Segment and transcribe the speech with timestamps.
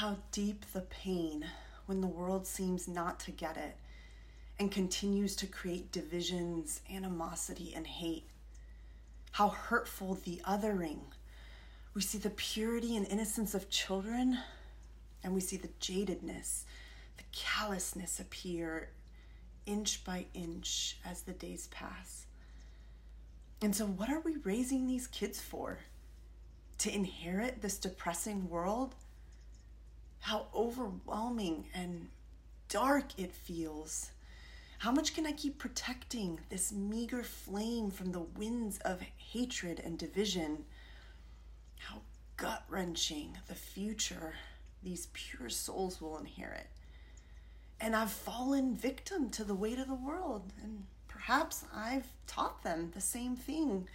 [0.00, 1.44] how deep the pain
[1.84, 3.76] when the world seems not to get it
[4.58, 8.24] and continues to create divisions, animosity, and hate.
[9.32, 11.00] How hurtful the othering.
[11.92, 14.38] We see the purity and innocence of children,
[15.22, 16.64] and we see the jadedness,
[17.18, 18.88] the callousness appear
[19.66, 22.24] inch by inch as the days pass.
[23.60, 25.80] And so, what are we raising these kids for?
[26.78, 28.94] To inherit this depressing world?
[30.20, 32.08] How overwhelming and
[32.68, 34.10] dark it feels.
[34.78, 39.98] How much can I keep protecting this meager flame from the winds of hatred and
[39.98, 40.64] division?
[41.78, 42.02] How
[42.36, 44.34] gut wrenching the future
[44.82, 46.68] these pure souls will inherit.
[47.80, 52.92] And I've fallen victim to the weight of the world, and perhaps I've taught them
[52.94, 53.88] the same thing.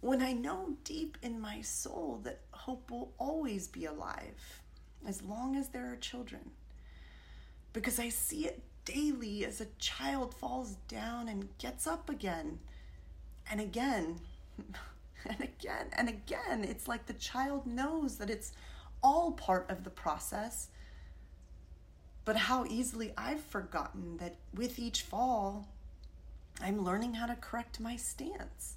[0.00, 4.59] When I know deep in my soul that hope will always be alive
[5.06, 6.50] as long as there are children,
[7.72, 12.58] because I see it daily as a child falls down and gets up again
[13.50, 14.20] and again
[15.26, 16.64] and again and again.
[16.64, 18.52] It's like the child knows that it's
[19.02, 20.68] all part of the process.
[22.24, 25.68] But how easily I've forgotten that with each fall,
[26.60, 28.76] I'm learning how to correct my stance.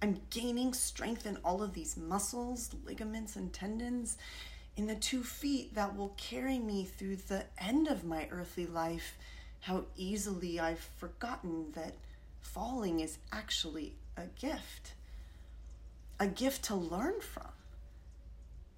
[0.00, 4.16] I'm gaining strength in all of these muscles, ligaments, and tendons
[4.76, 9.16] in the two feet that will carry me through the end of my earthly life.
[9.60, 11.94] How easily I've forgotten that
[12.40, 14.94] falling is actually a gift,
[16.20, 17.48] a gift to learn from.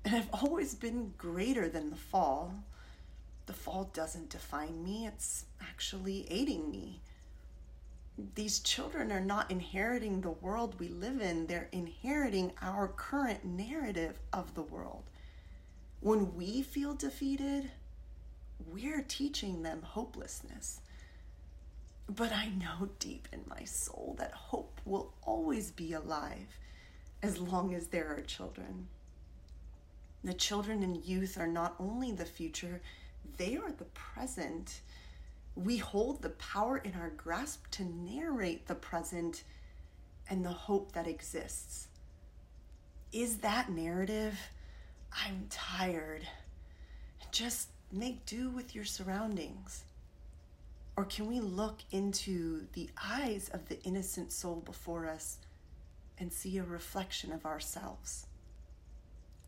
[0.05, 2.55] And I've always been greater than the fall.
[3.47, 7.00] The fall doesn't define me, it's actually aiding me
[8.34, 14.19] these children are not inheriting the world we live in, they're inheriting our current narrative
[14.33, 15.02] of the world.
[16.07, 17.69] When we feel defeated,
[18.65, 20.81] we're teaching them hopelessness.
[22.09, 26.61] But I know deep in my soul that hope will always be alive
[27.25, 28.86] as long as there are children.
[30.23, 32.80] The children and youth are not only the future,
[33.36, 34.83] they are the present
[35.57, 39.42] we hold the power in our grasp to narrate the present
[40.30, 41.89] and the hope that exists.
[43.13, 44.39] Is that narrative?
[45.12, 46.27] I'm tired.
[47.30, 49.84] Just make do with your surroundings.
[50.96, 55.39] Or can we look into the eyes of the innocent soul before us
[56.18, 58.27] and see a reflection of ourselves?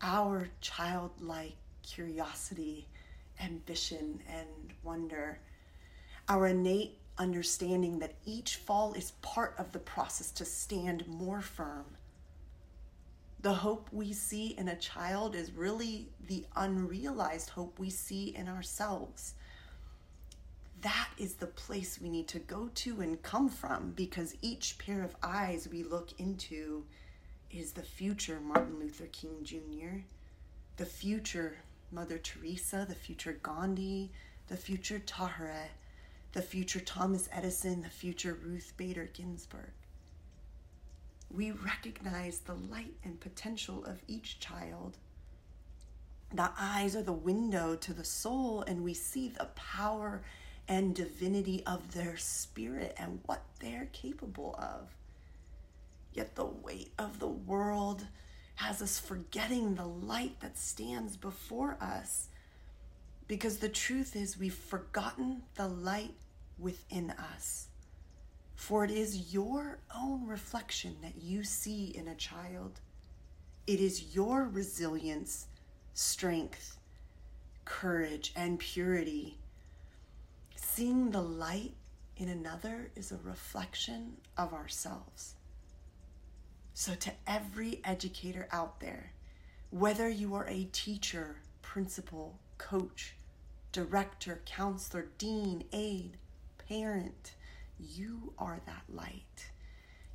[0.02, 2.86] Our childlike curiosity,
[3.40, 5.40] ambition, and wonder
[6.28, 11.86] our innate understanding that each fall is part of the process to stand more firm.
[13.40, 18.48] The hope we see in a child is really the unrealized hope we see in
[18.48, 19.34] ourselves.
[20.80, 25.02] That is the place we need to go to and come from because each pair
[25.02, 26.84] of eyes we look into
[27.50, 30.02] is the future Martin Luther King Jr.,
[30.76, 31.58] the future
[31.90, 34.10] Mother Teresa, the future Gandhi,
[34.48, 35.68] the future Tahirih
[36.32, 39.72] the future Thomas Edison, the future Ruth Bader Ginsburg.
[41.30, 44.98] We recognize the light and potential of each child.
[46.32, 50.22] The eyes are the window to the soul, and we see the power
[50.66, 54.94] and divinity of their spirit and what they're capable of.
[56.12, 58.06] Yet the weight of the world
[58.56, 62.28] has us forgetting the light that stands before us
[63.28, 66.14] because the truth is, we've forgotten the light
[66.58, 67.68] within us.
[68.58, 72.80] For it is your own reflection that you see in a child.
[73.68, 75.46] It is your resilience,
[75.94, 76.76] strength,
[77.64, 79.38] courage, and purity.
[80.56, 81.74] Seeing the light
[82.16, 85.36] in another is a reflection of ourselves.
[86.74, 89.12] So, to every educator out there,
[89.70, 93.14] whether you are a teacher, principal, coach,
[93.70, 96.16] director, counselor, dean, aide,
[96.68, 97.34] parent,
[97.78, 99.50] you are that light.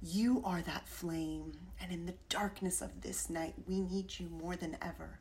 [0.01, 1.53] You are that flame.
[1.81, 5.19] And in the darkness of this night, we need you more than ever.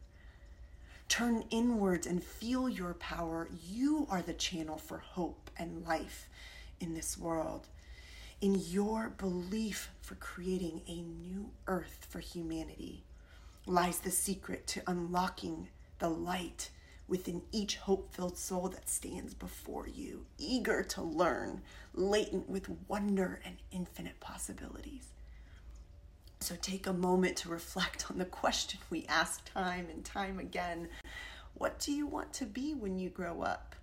[1.08, 3.48] Turn inwards and feel your power.
[3.68, 6.28] You are the channel for hope and life
[6.80, 7.68] in this world.
[8.40, 13.04] In your belief for creating a new earth for humanity
[13.66, 15.68] lies the secret to unlocking
[16.00, 16.70] the light
[17.12, 21.61] within each hope filled soul that stands before you, eager to learn,
[21.93, 25.09] latent with wonder and infinite possibilities.
[26.41, 30.88] So take a moment to reflect on the question we ask time and time again
[31.53, 33.76] What do you want to be when you grow up?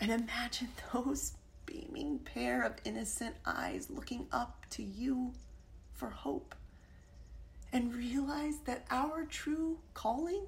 [0.00, 1.32] And imagine those
[1.66, 5.32] beaming pair of innocent eyes looking up to you
[5.92, 6.54] for hope.
[7.72, 10.46] And realize that our true calling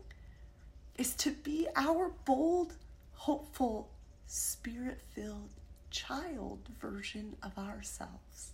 [0.97, 2.75] is to be our bold,
[3.13, 3.91] hopeful,
[4.27, 5.51] spirit filled
[5.91, 8.53] child version of ourselves.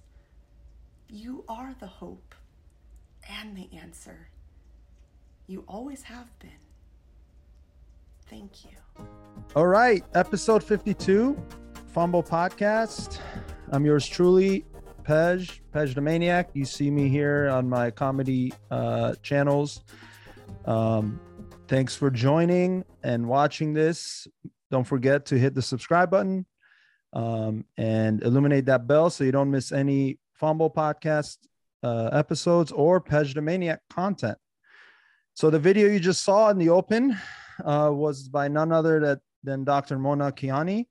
[1.09, 2.35] You are the hope
[3.29, 4.29] and the answer.
[5.47, 6.51] You always have been.
[8.29, 9.05] Thank you.
[9.57, 11.37] All right, episode 52,
[11.95, 13.19] pHumble Podcast.
[13.71, 14.65] I'm yours truly,
[15.03, 16.51] Pej, Pej the Maniac.
[16.55, 19.83] You see me here on my comedy uh, channels.
[20.67, 21.19] Um,
[21.71, 24.27] thanks for joining and watching this.
[24.73, 26.45] Don't forget to hit the subscribe button
[27.13, 31.37] um, and illuminate that bell so you don't miss any pHumble Podcast
[31.85, 34.37] uh, episodes or Pej the Maniac content.
[35.35, 37.17] So the video you just saw in the open
[37.65, 39.97] uh, was by none other that, than Dr.
[39.97, 40.87] Mona Kiani.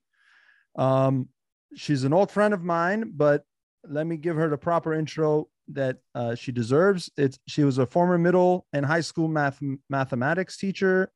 [0.76, 1.28] Um,
[1.76, 3.44] she's an old friend of mine, but
[3.86, 7.10] let me give her the proper intro that uh, she deserves.
[7.16, 11.12] It's she was a former middle and high school math mathematics teacher,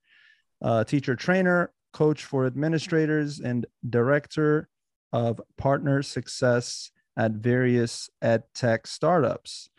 [0.62, 4.68] uh, teacher trainer, coach for administrators, and director
[5.12, 9.70] of partner success at various ed tech startups.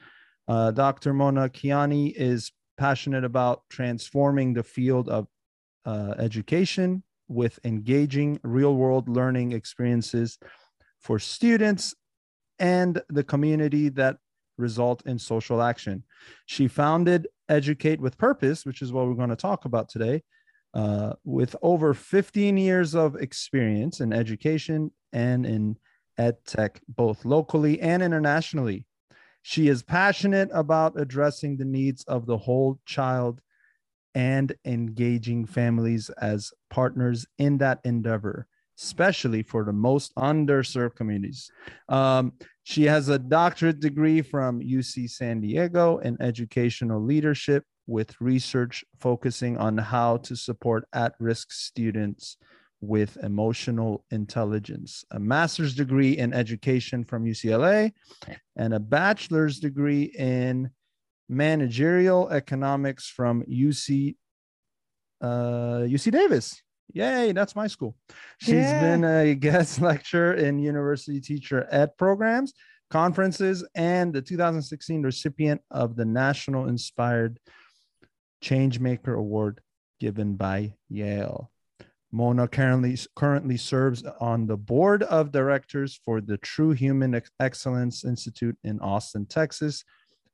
[0.48, 1.14] Uh, Dr.
[1.14, 5.28] Mona Kiani is passionate about transforming the field of
[5.86, 10.38] uh, education with engaging real world learning experiences
[11.00, 11.94] for students
[12.60, 14.18] and the community that
[14.58, 16.04] result in social action.
[16.46, 20.24] She founded Educate with Purpose, which is what we're going to talk about today,
[20.74, 25.78] uh, with over 15 years of experience in education and in
[26.18, 28.86] ed tech, both locally and internationally.
[29.42, 33.42] She is passionate about addressing the needs of the whole child
[34.16, 38.48] and engaging families as partners in that endeavor,
[38.80, 41.50] especially for the most underserved communities.
[41.90, 42.34] Um,
[42.64, 49.58] she has a doctorate degree from UC San Diego in educational leadership with research focusing
[49.58, 52.38] on how to support at risk students
[52.82, 57.92] with emotional intelligence, a master's degree in education from UCLA,
[58.56, 60.70] and a bachelor's degree in
[61.30, 64.16] managerial economics from UC
[65.22, 66.62] uh, UC Davis.
[66.94, 67.96] Yay, that's my school.
[68.40, 68.80] She's yeah.
[68.80, 72.54] been a guest lecturer in university teacher ed programs,
[72.90, 77.40] conferences, and the 2016 recipient of the National Inspired
[78.44, 79.62] Changemaker Award
[80.00, 81.52] given by Yale.
[82.12, 88.58] Mona currently, currently serves on the board of directors for the True Human Excellence Institute
[88.64, 89.84] in Austin, Texas,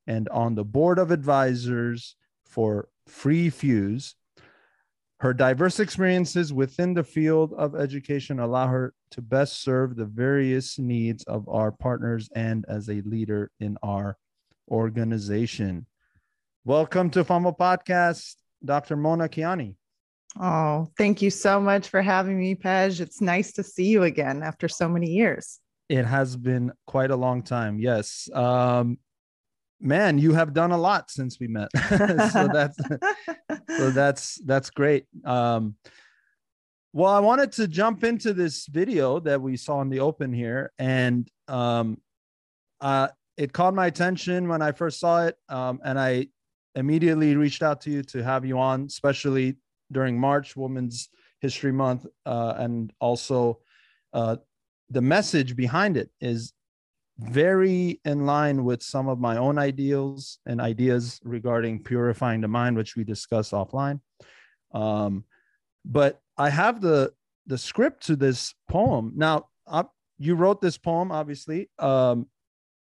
[0.06, 2.15] and on the board of advisors
[2.45, 4.15] for Free Fuse.
[5.21, 10.79] Her diverse experiences within the field of education allow her to best serve the various
[10.79, 14.18] needs of our partners and as a leader in our
[14.71, 15.85] organization.
[16.65, 18.33] Welcome to pHumble Podcast,
[18.65, 18.95] Dr.
[18.95, 19.75] Mona Kiani.
[20.41, 23.00] Oh, thank you so much for having me, Pej.
[23.00, 25.59] It's nice to see you again after so many years.
[25.88, 27.77] It has been quite a long time.
[27.77, 28.27] Yes.
[28.33, 28.97] Um,
[29.81, 31.69] man, you have done a lot since we met.
[31.89, 32.77] so that's
[33.77, 35.05] so that's that's great.
[35.25, 35.75] Um,
[36.93, 40.71] well, I wanted to jump into this video that we saw in the open here,
[40.77, 42.00] and um,
[42.81, 43.07] uh,
[43.38, 46.27] it caught my attention when I first saw it, um, and I
[46.75, 49.55] immediately reached out to you to have you on, especially
[49.91, 51.09] during March, Women's
[51.39, 53.59] History Month, uh, and also
[54.13, 54.38] uh,
[54.89, 56.53] the message behind it is
[57.21, 62.75] very in line with some of my own ideals and ideas regarding purifying the mind,
[62.75, 63.99] which we discuss offline.
[64.73, 65.25] Um,
[65.85, 67.13] but I have the
[67.47, 69.13] the script to this poem.
[69.15, 69.83] Now, uh,
[70.17, 71.69] you wrote this poem, obviously.
[71.79, 72.27] Um,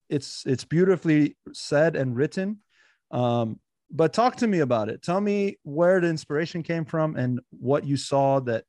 [0.09, 2.59] it's it's beautifully said and written.
[3.11, 3.59] Um,
[3.91, 5.01] but talk to me about it.
[5.01, 8.63] Tell me where the inspiration came from and what you saw that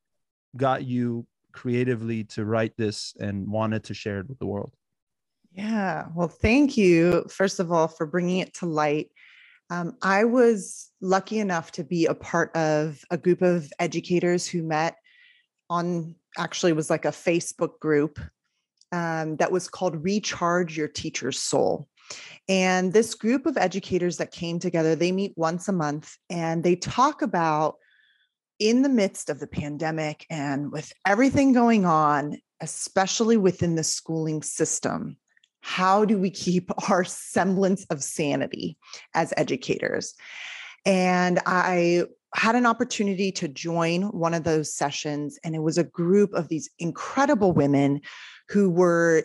[0.57, 4.73] got you creatively to write this and wanted to share it with the world.
[5.55, 6.07] Yeah.
[6.15, 9.11] Well, thank you, first of all, for bringing it to light.
[9.71, 14.63] Um, I was lucky enough to be a part of a group of educators who
[14.63, 14.97] met
[15.69, 18.19] on actually was like a Facebook group
[18.93, 21.89] um, that was called Recharge Your Teacher's Soul.
[22.49, 26.77] And this group of educators that came together, they meet once a month and they
[26.77, 27.77] talk about
[28.59, 34.43] in the midst of the pandemic and with everything going on, especially within the schooling
[34.43, 35.17] system,
[35.63, 38.77] how do we keep our semblance of sanity
[39.15, 40.15] as educators?
[40.85, 42.05] And I
[42.35, 46.49] had an opportunity to join one of those sessions, and it was a group of
[46.49, 48.01] these incredible women
[48.49, 49.25] who were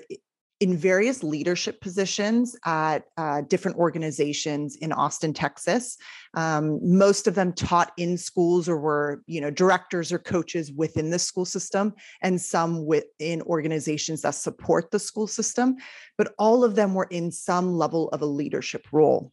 [0.59, 5.97] in various leadership positions at uh, different organizations in Austin, Texas.
[6.33, 11.11] Um, most of them taught in schools or were, you know, directors or coaches within
[11.11, 15.75] the school system, and some within organizations that support the school system.
[16.17, 19.31] But all of them were in some level of a leadership role.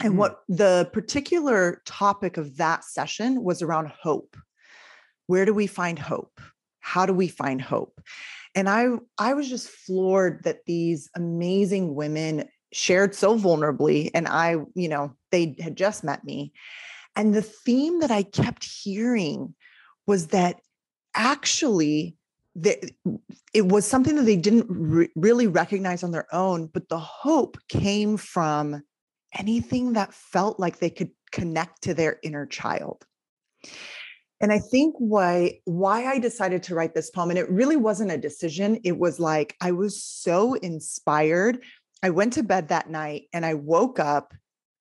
[0.00, 0.16] And mm.
[0.16, 4.36] what the particular topic of that session was around hope.
[5.26, 6.40] Where do we find hope?
[6.80, 8.00] How do we find hope?
[8.54, 14.56] And i i was just floored that these amazing women shared so vulnerably and i
[14.74, 16.52] you know they had just met me.
[17.16, 19.54] And the theme that i kept hearing
[20.06, 20.60] was that
[21.14, 22.16] actually
[22.54, 22.78] that
[23.54, 27.58] it was something that they didn't re- really recognize on their own but the hope
[27.68, 28.82] came from
[29.38, 33.04] anything that felt like they could connect to their inner child
[34.42, 38.10] and I think why why I decided to write this poem and it really wasn't
[38.10, 38.80] a decision.
[38.82, 41.62] It was like I was so inspired.
[42.02, 44.34] I went to bed that night and I woke up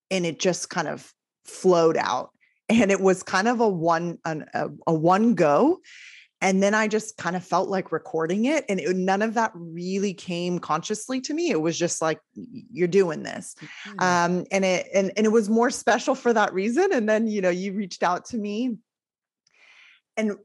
[0.09, 1.13] and it just kind of
[1.45, 2.31] flowed out.
[2.69, 5.81] And it was kind of a one an, a, a one go
[6.39, 9.51] and then i just kind of felt like recording it and it, none of that
[9.53, 13.99] really came consciously to me it was just like you're doing this mm-hmm.
[13.99, 17.41] um, and it and, and it was more special for that reason and then you
[17.41, 18.77] know you reached out to me
[20.17, 20.37] and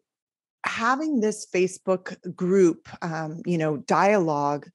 [0.65, 4.69] having this Facebook group, um, you know, dialogue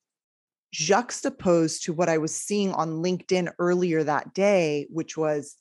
[0.74, 5.57] juxtaposed to what I was seeing on LinkedIn earlier that day, which was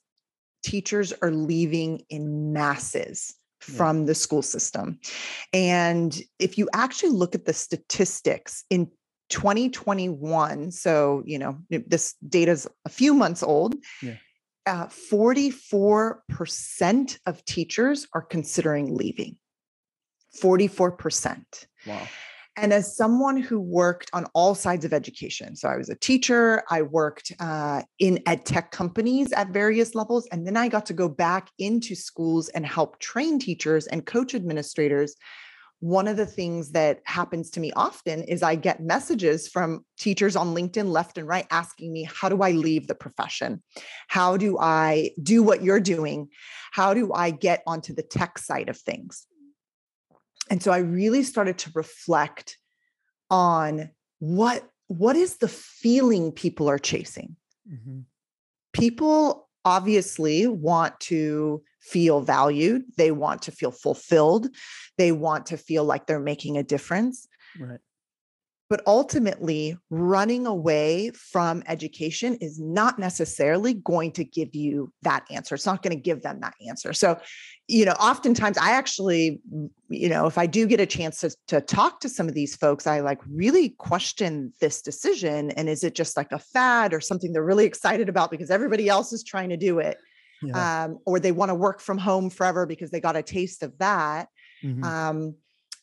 [0.63, 3.33] teachers are leaving in masses
[3.67, 3.75] yeah.
[3.75, 4.99] from the school system.
[5.51, 8.89] And if you actually look at the statistics in
[9.29, 13.75] 2021, so, you know, this data is a few months old.
[14.01, 14.15] Yeah
[14.65, 19.37] uh, 44% of teachers are considering leaving.
[20.41, 21.43] 44%.
[21.87, 22.07] Wow.
[22.57, 26.63] And as someone who worked on all sides of education, so I was a teacher,
[26.69, 30.93] I worked uh, in ed tech companies at various levels, and then I got to
[30.93, 35.15] go back into schools and help train teachers and coach administrators
[35.81, 40.35] one of the things that happens to me often is I get messages from teachers
[40.35, 43.63] on LinkedIn left and right asking me, How do I leave the profession?
[44.07, 46.29] How do I do what you're doing?
[46.71, 49.25] How do I get onto the tech side of things?
[50.51, 52.57] And so I really started to reflect
[53.31, 57.37] on what what is the feeling people are chasing?
[57.67, 58.01] Mm-hmm.
[58.73, 64.47] People obviously want to feel valued, they want to feel fulfilled,
[64.97, 67.27] they want to feel like they're making a difference.
[67.59, 67.79] Right.
[68.71, 75.55] But ultimately, running away from education is not necessarily going to give you that answer.
[75.55, 76.93] It's not going to give them that answer.
[76.93, 77.19] So,
[77.67, 79.41] you know, oftentimes I actually,
[79.89, 82.55] you know, if I do get a chance to, to talk to some of these
[82.55, 85.51] folks, I like really question this decision.
[85.51, 88.87] And is it just like a fad or something they're really excited about because everybody
[88.87, 89.97] else is trying to do it?
[90.41, 90.85] Yeah.
[90.85, 93.77] um, or they want to work from home forever because they got a taste of
[93.79, 94.27] that.
[94.63, 94.83] Mm-hmm.
[94.83, 95.35] Um,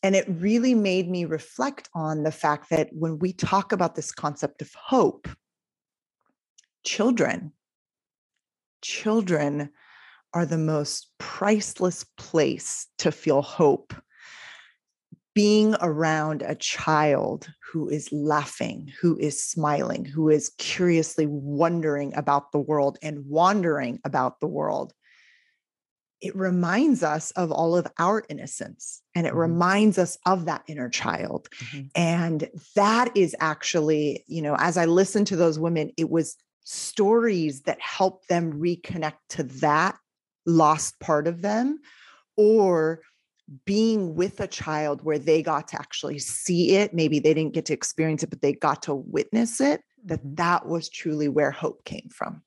[0.03, 4.13] and it really made me reflect on the fact that when we talk about this
[4.13, 5.29] concept of hope,
[6.85, 7.53] children,
[8.81, 9.71] children
[10.35, 13.93] are the most priceless place to feel hope
[15.39, 22.51] being around a child who is laughing, who is smiling, who is curiously wondering about
[22.51, 24.93] the world and wandering about the world,
[26.21, 29.39] it reminds us of all of our innocence and it mm-hmm.
[29.39, 31.49] reminds us of that inner child.
[31.67, 31.87] Mm-hmm.
[31.95, 37.63] And that is actually, you know, as I listened to those women, it was stories
[37.63, 39.97] that helped them reconnect to that
[40.47, 41.79] lost part of them
[42.37, 43.03] or
[43.65, 47.65] being with a child where they got to actually see it maybe they didn't get
[47.65, 50.35] to experience it but they got to witness it that mm-hmm.
[50.35, 52.43] that was truly where hope came from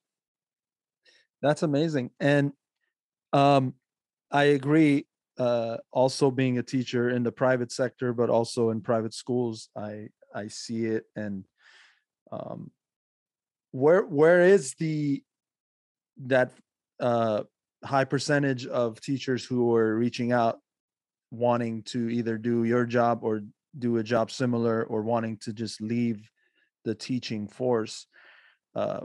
[1.41, 2.51] that's amazing and
[3.33, 3.73] um
[4.31, 5.07] i agree
[5.39, 10.07] uh also being a teacher in the private sector but also in private schools i
[10.35, 11.45] i see it and
[12.31, 12.69] um
[13.71, 15.23] where where is the
[16.17, 16.51] that
[16.99, 17.41] uh
[17.83, 20.59] high percentage of teachers who are reaching out
[21.31, 23.41] wanting to either do your job or
[23.77, 26.29] do a job similar or wanting to just leave
[26.83, 28.05] the teaching force
[28.75, 28.99] uh,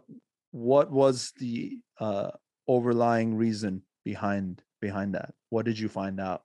[0.50, 2.30] what was the uh,
[2.68, 6.42] overlying reason behind behind that what did you find out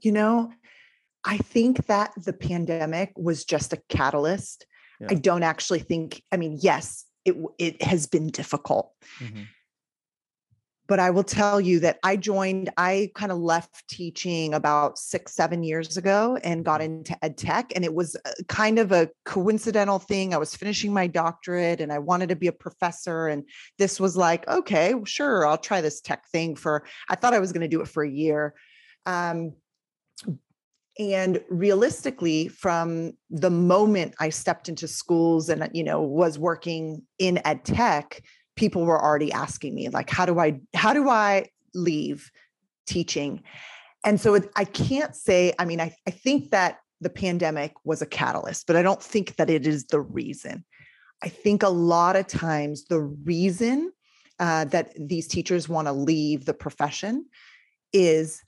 [0.00, 0.52] you know
[1.24, 4.66] i think that the pandemic was just a catalyst
[5.00, 5.08] yeah.
[5.10, 9.42] i don't actually think i mean yes it it has been difficult mm-hmm.
[10.86, 15.34] But I will tell you that I joined, I kind of left teaching about six,
[15.34, 16.98] seven years ago and got Mm-hmm.
[16.98, 17.72] into ed tech.
[17.74, 20.34] And it was uh, kind of a coincidental thing.
[20.34, 23.28] I was finishing my doctorate and I wanted to be a professor.
[23.28, 23.44] And
[23.78, 27.52] this was like, okay, sure, I'll try this tech thing for, I thought I was
[27.52, 28.54] going to do it for a year.
[29.04, 29.54] Um,
[30.98, 37.38] and realistically from the moment i stepped into schools and you know was working in
[37.44, 38.22] ed tech
[38.56, 42.30] people were already asking me like how do i how do i leave
[42.86, 43.42] teaching?
[44.04, 48.00] And so it, i can't say i mean I, I think that the pandemic was
[48.00, 50.64] a catalyst but i don't think that it is the reason.
[51.22, 53.90] I think a lot of times the reason
[54.38, 57.24] uh, that these teachers want to leave the profession
[57.94, 58.42] is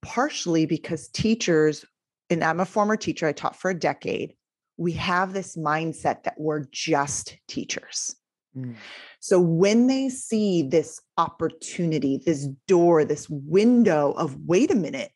[0.00, 1.84] partially because teachers
[2.30, 4.34] and i'm a former teacher i taught for a decade.
[4.76, 8.16] We have this mindset that we're just teachers
[8.56, 8.76] Mm.
[9.18, 15.10] so when they see this opportunity, this door, this window of, wait a minute,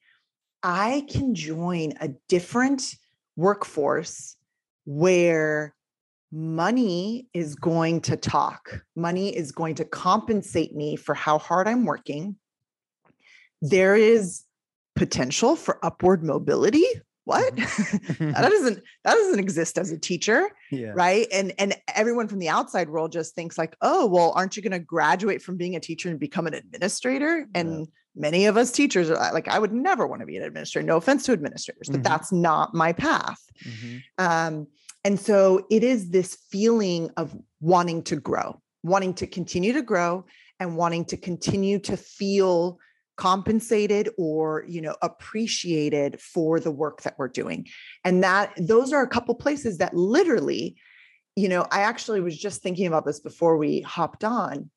[0.63, 2.97] I can join a different
[3.37, 4.37] workforce
[4.85, 5.75] where
[6.33, 11.85] money is going to talk, money is going to compensate me for how hard I'm
[11.85, 12.37] working.
[13.63, 14.45] There is
[14.97, 16.87] potential for upward mobility.
[17.29, 17.55] What?
[17.57, 17.69] that
[18.41, 20.93] doesn't that doesn't exist as a teacher yeah.
[20.95, 24.63] right and and everyone from the outside world just thinks like oh well aren't you
[24.63, 28.73] going to graduate from being a teacher and become an administrator and many of us
[28.73, 31.91] teachers are like i would never want to be an administrator no offense to administrators
[31.91, 32.05] but Mhm.
[32.05, 34.03] that's not my path Mhm.
[34.17, 34.67] um,
[35.05, 40.25] and so it is this feeling of wanting to grow wanting to continue to grow
[40.61, 42.79] and wanting to continue to feel
[43.19, 47.67] compensated or you know appreciated for the work that we're doing
[48.05, 50.77] and that those are a couple places that literally
[51.35, 54.71] you know i actually was just thinking about this before we hopped on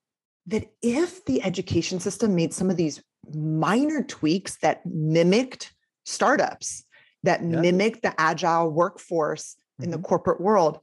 [0.48, 5.72] that if the education system made some of these minor tweaks that mimicked
[6.04, 6.84] startups
[7.22, 7.62] that Yeah.
[7.62, 10.04] mimic the agile workforce in the Mhm.
[10.04, 10.80] corporate world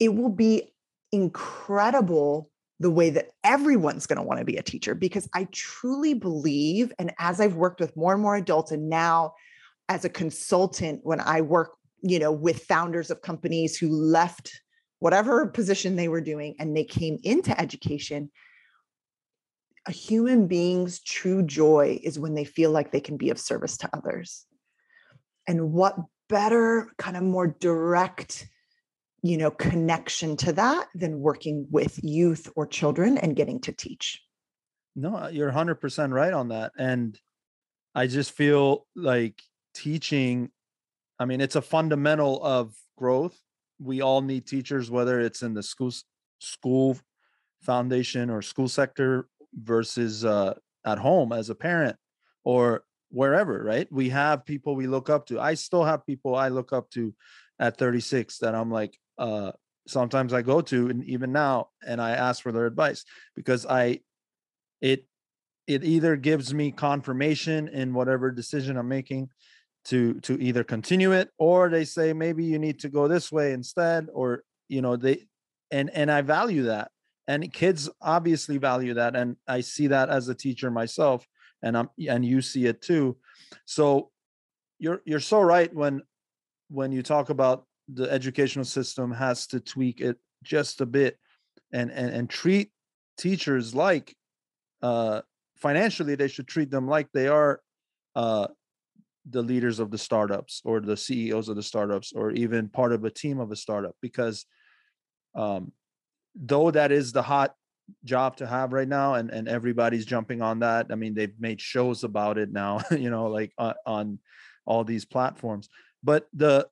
[0.00, 0.74] it will be
[1.12, 6.14] incredible the way that everyone's going to want to be a teacher because I truly
[6.14, 9.34] believe, and as I've worked with more and more adults, and now
[9.88, 14.60] as a consultant, when I work, you know, with founders of companies who left
[14.98, 18.30] whatever position they were doing and they came into education,
[19.86, 23.76] a human being's true joy is when they feel like they can be of service
[23.78, 24.44] to others.
[25.46, 25.96] And what
[26.28, 28.48] better, kind of more direct
[29.26, 34.22] you know connection to that than working with youth or children and getting to teach
[34.94, 36.72] No, uh, you're 100% right on that.
[36.78, 37.18] And
[37.94, 39.42] I just feel like
[39.74, 40.50] teaching,
[41.18, 43.38] I mean, it's a fundamental of growth.
[43.78, 45.92] We all need teachers, whether it's in the school,
[46.38, 46.98] school
[47.62, 51.96] foundation or school sector versus uh, at home as a parent
[52.44, 53.88] or wherever, right?
[53.90, 55.40] We have people we look up to.
[55.40, 57.14] I still have people I look up to
[57.58, 59.52] at 36 that I'm like, uh,
[59.86, 64.00] sometimes I go to, and even now, and I ask for their advice because I,
[64.80, 65.04] it
[65.66, 69.28] it either gives me confirmation in whatever decision i'm making
[69.84, 73.52] to to either continue it or they say maybe you need to go this way
[73.52, 75.26] instead or you know they
[75.72, 76.90] and and i value that
[77.26, 81.26] and kids obviously value that and i see that as a teacher myself
[81.62, 83.16] and i'm and you see it too.
[83.64, 84.10] So
[84.78, 86.02] you're you're so right when
[86.68, 91.18] when you talk about the educational system has to tweak it just a bit
[91.72, 92.70] and and, and treat
[93.16, 94.14] teachers like
[94.82, 95.20] uh
[95.56, 97.60] financially they should treat them like they are
[98.14, 98.46] uh
[99.28, 103.04] the leaders of the startups or the CEOs of the startups or even part of
[103.04, 104.46] a team of a startup because
[105.34, 105.72] um
[106.34, 107.54] though that is the hot
[108.04, 111.60] job to have right now and and everybody's jumping on that i mean they've made
[111.60, 114.18] shows about it now you know like on, on
[114.64, 115.68] all these platforms
[116.02, 116.66] but the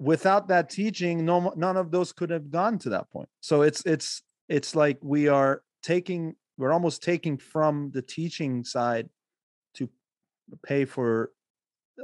[0.00, 3.28] without that teaching no none of those could have gone to that point.
[3.40, 9.10] So it's it's it's like we are taking we're almost taking from the teaching side
[9.74, 9.88] to
[10.64, 11.30] pay for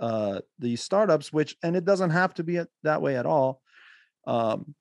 [0.00, 3.62] uh the startups which and it doesn't have to be that way at all.
[4.26, 4.74] Um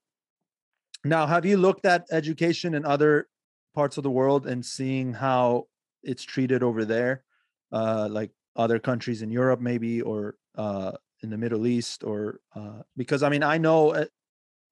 [1.06, 3.28] now have you looked at education in other
[3.74, 5.68] parts of the world and seeing how
[6.04, 7.24] it's treated over there?
[7.72, 10.92] Uh like other countries in Europe maybe or uh
[11.24, 14.06] in the Middle East or uh because I mean I know uh,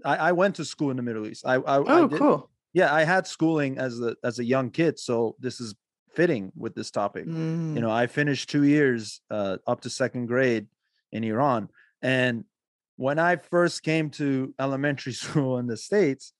[0.05, 1.45] I, I went to school in the Middle East.
[1.45, 2.49] I I, I oh did- cool.
[2.73, 5.75] Yeah i had schooling as a as a young kid so this is
[6.13, 7.25] fitting with this topic.
[7.25, 10.67] Mm, you know i finished two years uh, up to second grade
[11.11, 11.69] in iran
[12.01, 12.43] and
[12.97, 16.33] when i first came to elementary school in the states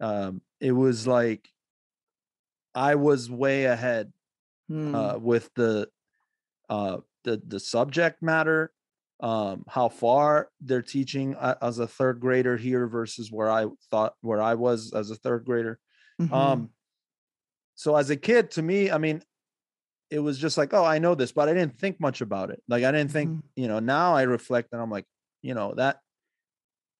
[0.00, 1.48] um, it was like
[2.74, 4.12] I was way ahead
[4.96, 5.88] uh, with the
[6.70, 8.72] uh, the the subject matter,
[9.22, 14.42] um, how far they're teaching as a third grader here versus where I thought where
[14.42, 15.78] I was as a third grader.
[16.20, 16.32] Mhm.
[16.32, 16.70] Um,
[17.74, 19.22] so as a kid, to me, I mean,
[20.10, 22.62] it was just like, oh, I know this, but I didn't think much about it.
[22.68, 23.42] Like I didn't think, Mhm.
[23.56, 23.78] you know.
[23.78, 25.06] Now I reflect and I'm like,
[25.40, 26.00] you know, that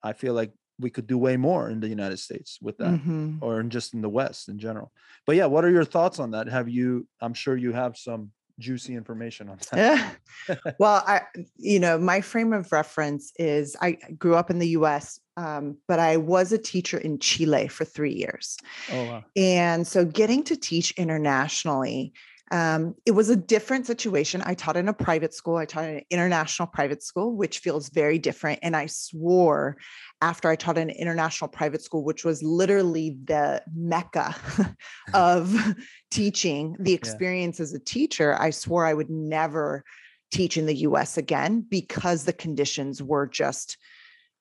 [0.03, 3.39] I feel like we could do way more in the United States with that Mhm.
[3.43, 4.93] or in just in the West in general.
[5.27, 6.49] But yeah, what are your thoughts on that?
[6.49, 7.07] Have you?
[7.21, 10.19] I'm sure you have some juicy information on that.
[10.49, 10.57] Yeah.
[10.79, 11.23] well, I,
[11.57, 15.99] you know, my frame of reference is I grew up in the US, um, but
[15.99, 18.57] I was a teacher in Chile for three years.
[18.91, 19.25] Oh wow.
[19.37, 22.13] And so getting to teach internationally,
[22.53, 24.43] um, it was a different situation.
[24.45, 27.89] I taught in a private school, I taught in an international private school, which feels
[27.89, 28.59] very different.
[28.63, 29.79] And I swore
[30.21, 34.37] after I taught in an international private school, which was literally the mecca
[35.15, 35.75] of
[36.11, 39.83] teaching, the experience as a teacher, I swore I would never
[40.31, 43.79] teach in the US again because the conditions were just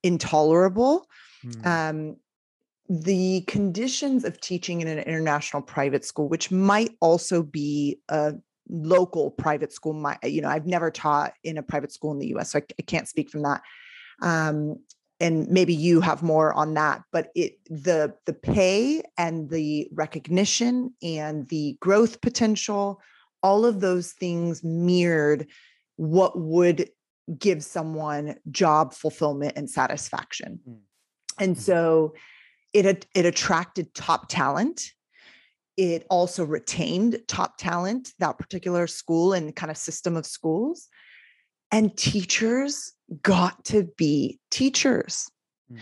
[0.04, 1.08] intolerable
[1.42, 1.68] Hmm.
[1.68, 2.16] um,
[2.92, 8.34] the conditions of teaching in an international private school, which might also be a
[8.68, 12.36] local private school, my, you know, I've never taught in a private school in the
[12.36, 13.62] US, so I, I can't speak from that.
[14.22, 14.76] Um,
[15.22, 20.94] and maybe you have more on that, but it the the pay and the recognition
[21.02, 23.00] and the growth potential,
[23.42, 25.48] all of those things mirrored
[25.96, 26.90] what would
[27.38, 30.60] give someone job fulfillment and satisfaction.
[30.68, 30.80] Mm.
[31.40, 31.60] And Mhm.
[31.60, 32.14] so
[32.74, 34.92] it it attracted top talent.
[35.78, 40.88] It also retained top talent, that particular school and kind of system of schools.
[41.72, 45.30] And teachers got to be teachers.
[45.72, 45.80] Mm.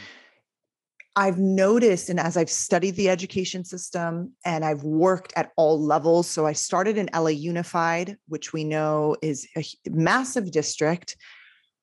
[1.15, 6.27] I've noticed, and as I've studied the education system and I've worked at all levels,
[6.27, 11.17] so I started in LA Unified, which we know is a massive district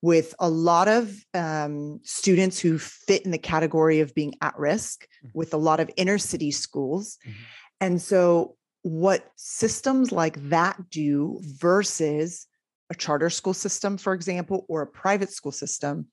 [0.03, 5.07] with a lot of um, students who fit in the category of being at risk,
[5.25, 5.31] Mhm.
[5.35, 7.19] with a lot of inner city schools.
[7.27, 7.33] Mhm.
[7.81, 12.47] And so, what systems like that do versus
[12.89, 16.07] a charter school system, for example, or a private school system,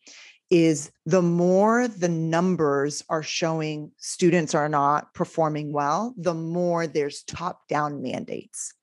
[0.49, 7.23] is the more the numbers are showing students are not performing well, the more there's
[7.23, 8.73] top down mandates.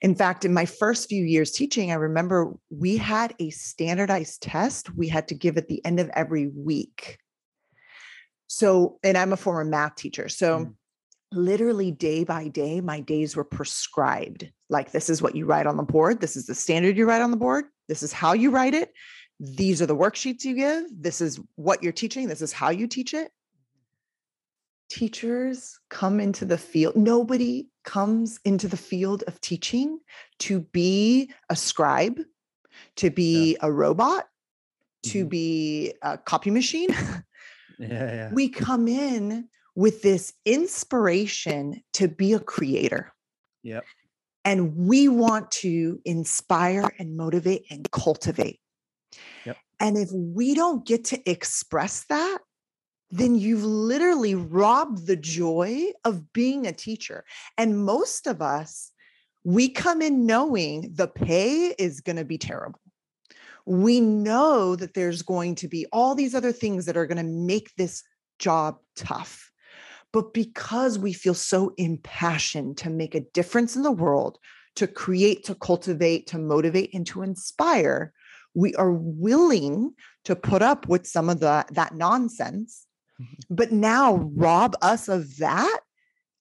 [0.00, 4.94] In fact, in my first few years teaching, I remember we had a standardized test
[4.94, 7.18] we had to give at the end of every week.
[8.46, 10.28] So, and I'm a former math teacher.
[10.28, 10.74] So, Mm.
[11.32, 14.50] literally day by day, my days were prescribed.
[14.70, 16.20] Like, this is what you write on the board.
[16.20, 17.66] This is the standard you write on the board.
[17.88, 18.92] This is how you write it.
[19.40, 20.84] These are the worksheets you give.
[20.90, 22.28] This is what you're teaching.
[22.28, 23.30] This is how you teach it.
[24.88, 26.96] Teachers come into the field.
[26.96, 29.98] Nobody comes into the field of teaching
[30.40, 32.20] to be a scribe,
[32.96, 34.28] to be a robot,
[35.04, 35.28] to Mhm.
[35.28, 36.88] be a copy machine.
[37.80, 38.30] Yeah, yeah.
[38.32, 43.12] we come in with this inspiration to be a creator.
[43.62, 43.84] Yep.
[44.44, 48.58] And we want to inspire and motivate and cultivate.
[49.46, 49.56] Yep.
[49.78, 52.38] And if we don't get to express that,
[53.10, 57.24] then you've literally robbed the joy of being a teacher.
[57.56, 58.92] And most of us,
[59.44, 62.80] we come in knowing the pay is going to be terrible.
[63.64, 67.22] We know that there's going to be all these other things that are going to
[67.22, 68.02] make this
[68.38, 69.50] job tough.
[70.12, 74.38] But because we feel so impassioned to make a difference in the world,
[74.76, 78.12] to create, to cultivate, to motivate, and to inspire,
[78.54, 79.92] we are willing
[80.24, 82.86] to put up with some of the that nonsense.
[83.20, 83.26] Mhm.
[83.50, 85.80] But now rob us of that.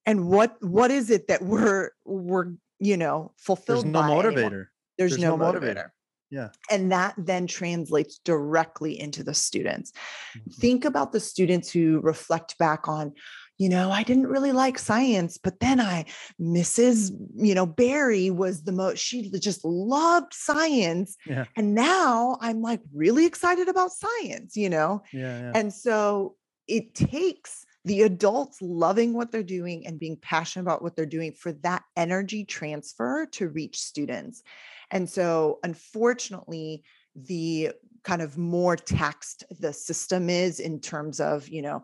[0.06, 4.24] And what what is it that we're we're you know There's fulfilled no by anymore?
[4.24, 4.66] motivator.
[4.98, 5.62] There's, There's no, no motivator.
[5.76, 5.90] motivator.
[6.30, 6.50] Yeah.
[6.70, 9.92] And that then translates directly into the students.
[10.38, 10.56] Mhm.
[10.56, 13.14] Think about the students who reflect back on,
[13.58, 16.06] you know, I didn't really like science, but then I,
[16.40, 17.12] Mrs.
[17.36, 21.16] You know, Barry was the most, she just loved science.
[21.26, 21.46] Yeah.
[21.56, 25.02] And now I'm like really excited about science, you know?
[25.14, 25.52] Yeah, yeah.
[25.56, 26.36] And so
[26.68, 31.32] it takes the adults loving what they're doing and being passionate about what they're doing
[31.32, 34.44] for that energy transfer to reach students.
[34.92, 36.84] And so, unfortunately,
[37.16, 37.72] the
[38.04, 41.84] kind of more taxed the system is in terms of, you know,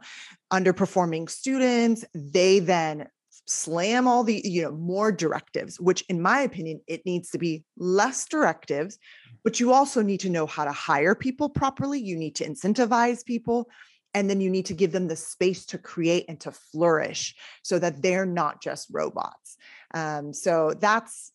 [0.52, 3.08] underperforming students, they then
[3.46, 7.63] slam all the, you know, more directives, which in my opinion, it needs to be
[7.78, 9.38] less directives, mm.
[9.43, 12.00] but you also need to know how to hire people properly.
[12.00, 13.69] You need to incentivize people
[14.13, 17.80] and then you need to give them the space to create and to flourish so
[17.80, 19.58] that they're not just robots
[19.93, 21.32] um, so that's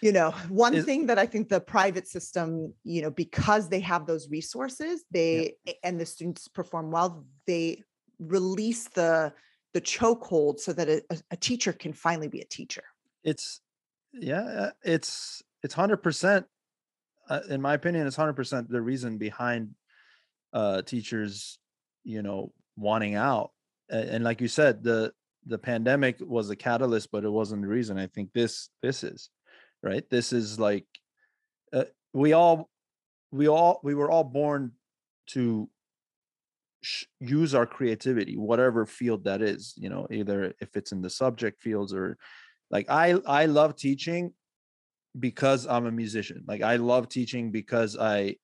[0.00, 3.80] you know one is, thing that i think the private system you know because they
[3.80, 5.72] have those resources they yeah.
[5.84, 7.82] and the students perform well they
[8.18, 9.32] release the
[9.72, 12.82] the chokehold so that a, a teacher can finally be a teacher
[13.24, 13.60] it's
[14.12, 16.44] yeah uh, it's it's 100%
[17.28, 19.70] uh, in my opinion it's 100% the reason behind
[20.52, 21.59] uh teachers
[22.04, 23.50] you know wanting out
[23.90, 25.12] and, like you said the
[25.46, 27.98] the pandemic was a catalyst but it wasn't the reason.
[27.98, 29.30] I think this this is
[29.82, 30.08] right?
[30.10, 30.86] This is like
[31.72, 32.68] uh, we all
[33.30, 34.72] we all we were all born
[35.28, 35.68] to
[36.82, 41.10] sh- use our creativity whatever field that is you know either if it's in the
[41.10, 42.16] subject fields or
[42.70, 44.32] like i i love teaching
[45.18, 46.44] because i'm a musician.
[46.46, 48.36] Like i love teaching because i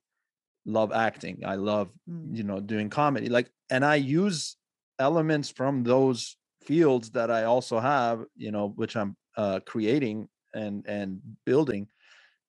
[0.67, 2.37] love acting i love mm.
[2.37, 4.57] you know doing comedy like and i use
[4.99, 10.85] elements from those fields that i also have you know which i'm uh, creating and
[10.87, 11.87] and building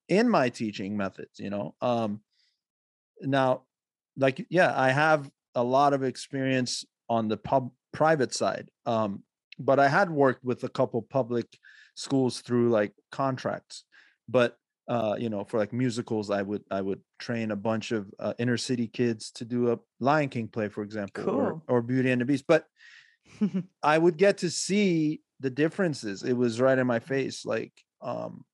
[0.10, 2.22] in my teaching methods you know um
[3.22, 3.62] now
[4.18, 9.22] like yeah i have a lot of experience on the pub private side um
[9.60, 11.46] but i had worked with a couple public
[11.96, 13.84] schools through like contracts
[14.30, 18.10] but uh you know for like musicals i would i would train a bunch of
[18.20, 21.36] uh, inner city kids to do a lion king play for example cool.
[21.36, 22.66] or, or beauty and the beast but
[23.84, 28.46] i would get to see the differences it was right in my face like um,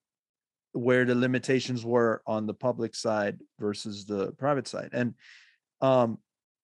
[0.73, 4.89] where the limitations were on the public side versus the private side.
[4.91, 5.13] And
[5.81, 6.17] um,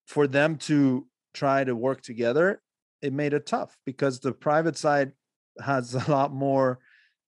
[0.08, 2.62] for them to try to work together,
[3.02, 5.14] it made it tough because the private side
[5.64, 6.80] has a lot more,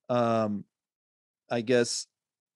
[0.10, 0.66] um,
[1.50, 2.08] I guess,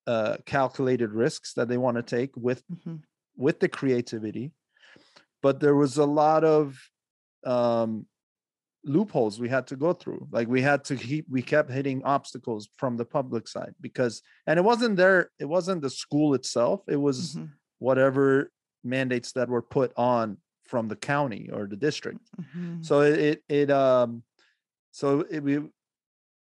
[0.08, 2.96] uh, calculated risks that they want to take with mm-hmm.
[3.38, 4.52] with the creativity.
[5.42, 6.80] But there was a lot of
[7.46, 8.08] um,
[8.86, 12.70] loopholes we had to go through like we had to keep we kept hitting obstacles
[12.78, 16.96] from the public side because and it wasn't there it wasn't the school itself it
[16.96, 17.46] was mm-hmm.
[17.80, 18.52] whatever
[18.84, 22.82] mandates that were put on from the county or the district mm-hmm.
[22.82, 24.22] so it, it it um
[24.92, 25.54] so it we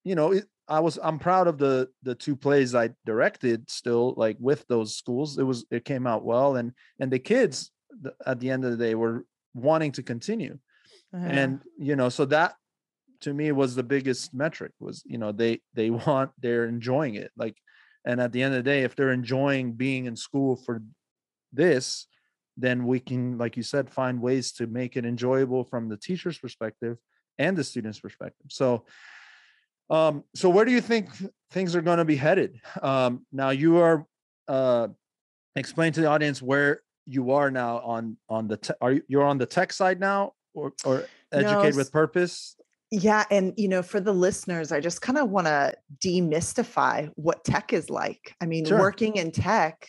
[0.05, 4.15] you know it, i was i'm proud of the the two plays i directed still
[4.17, 5.39] like with those schools.
[5.39, 7.71] It was it came out well and and the kids
[8.27, 9.25] at the end of the day were
[9.55, 10.59] wanting to continue.
[11.15, 11.27] Uh-huh.
[11.31, 12.55] and you know so that
[13.21, 17.31] to me was the biggest metric was you know they they want they're enjoying it.
[17.37, 17.57] Like
[18.05, 20.83] and at the end of the day if they're enjoying being in school for
[21.53, 22.07] this
[22.57, 26.39] then we can like you said find ways to make it enjoyable from the teacher's
[26.39, 26.97] perspective
[27.39, 28.47] and the student's perspective.
[28.51, 28.85] So
[29.91, 31.09] um so where do you think
[31.51, 32.61] things are going to be headed?
[32.83, 34.07] Um now you are
[34.49, 34.89] uh
[35.55, 39.25] explain to the audience where you are now on on the te- are you you're
[39.25, 42.57] on the tech side now or, or educate no, with purpose?
[42.91, 47.45] Yeah and you know for the listeners i just kind of want to demystify what
[47.45, 48.35] tech is like.
[48.41, 48.79] I mean sure.
[48.79, 49.89] working in tech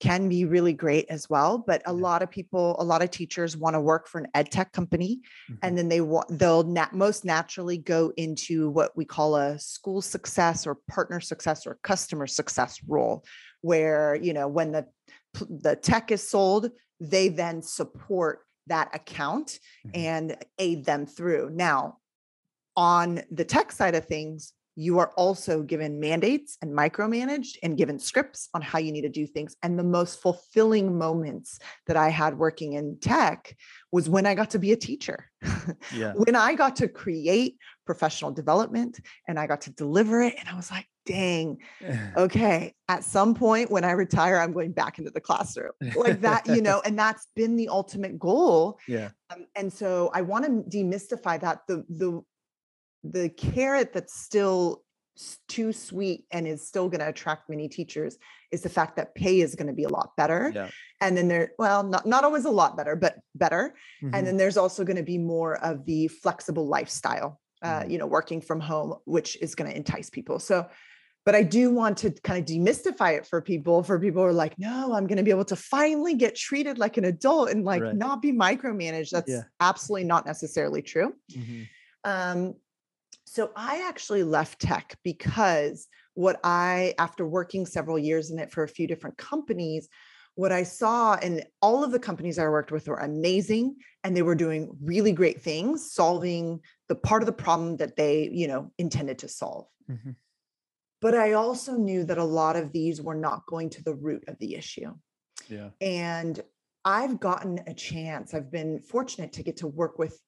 [0.00, 3.56] can be really great as well but a lot of people a lot of teachers
[3.56, 5.54] want to work for an ed tech company mm-hmm.
[5.62, 10.02] and then they want they'll nat- most naturally go into what we call a school
[10.02, 13.24] success or partner success or customer success role
[13.62, 14.86] where you know when the
[15.48, 19.90] the tech is sold they then support that account mm-hmm.
[19.94, 21.50] and aid them through.
[21.50, 21.98] Now,
[22.76, 27.98] on the tech side of things, you are also given mandates and micromanaged and given
[27.98, 29.56] scripts on how you need to do things.
[29.62, 33.56] And the most fulfilling moments that I had working in tech
[33.90, 35.30] was when I got to be a teacher.
[35.92, 36.12] Yeah.
[36.14, 40.34] when I got to create professional development and I got to deliver it.
[40.38, 41.58] And I was like, dang,
[42.16, 46.46] okay, at some point when I retire, I'm going back into the classroom like that,
[46.46, 48.78] you know, and that's been the ultimate goal.
[48.86, 49.10] Yeah.
[49.30, 52.22] Um, and so I want to demystify that the, the,
[53.12, 54.82] the carrot that's still
[55.48, 58.18] too sweet and is still going to attract many teachers
[58.52, 60.68] is the fact that pay is going to be a lot better yeah.
[61.00, 64.14] and then there well not, not always a lot better but better mm-hmm.
[64.14, 67.90] and then there's also going to be more of the flexible lifestyle uh, mm-hmm.
[67.90, 70.66] you know working from home which is going to entice people so
[71.24, 73.82] but I do want to kind of demystify it for people.
[73.82, 76.78] For people who are like, no, I'm going to be able to finally get treated
[76.78, 77.96] like an adult and like right.
[77.96, 79.10] not be micromanaged.
[79.10, 79.42] That's yeah.
[79.58, 81.14] absolutely not necessarily true.
[81.32, 81.62] Mm-hmm.
[82.04, 82.54] Um,
[83.26, 88.62] so I actually left tech because what I, after working several years in it for
[88.62, 89.88] a few different companies,
[90.36, 94.22] what I saw and all of the companies I worked with were amazing and they
[94.22, 98.70] were doing really great things, solving the part of the problem that they, you know,
[98.78, 99.66] intended to solve.
[99.90, 100.12] Mm-hmm.
[101.02, 104.24] But I also knew that a lot of these were not going to the root
[104.28, 104.94] of the issue.
[105.48, 105.70] Yeah.
[105.80, 106.40] And
[106.84, 110.20] I've gotten a chance, I've been fortunate to get to work with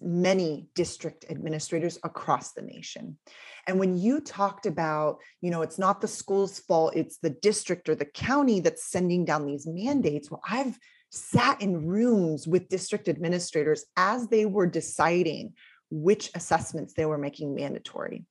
[0.00, 3.18] many district administrators across the nation.
[3.66, 7.88] And when you talked about, you know, it's not the school's fault, it's the district
[7.88, 10.30] or the county that's sending down these mandates.
[10.30, 10.78] Well, I've
[11.10, 15.52] sat in rooms with district administrators as they were deciding
[15.90, 18.24] which assessments they were making mandatory.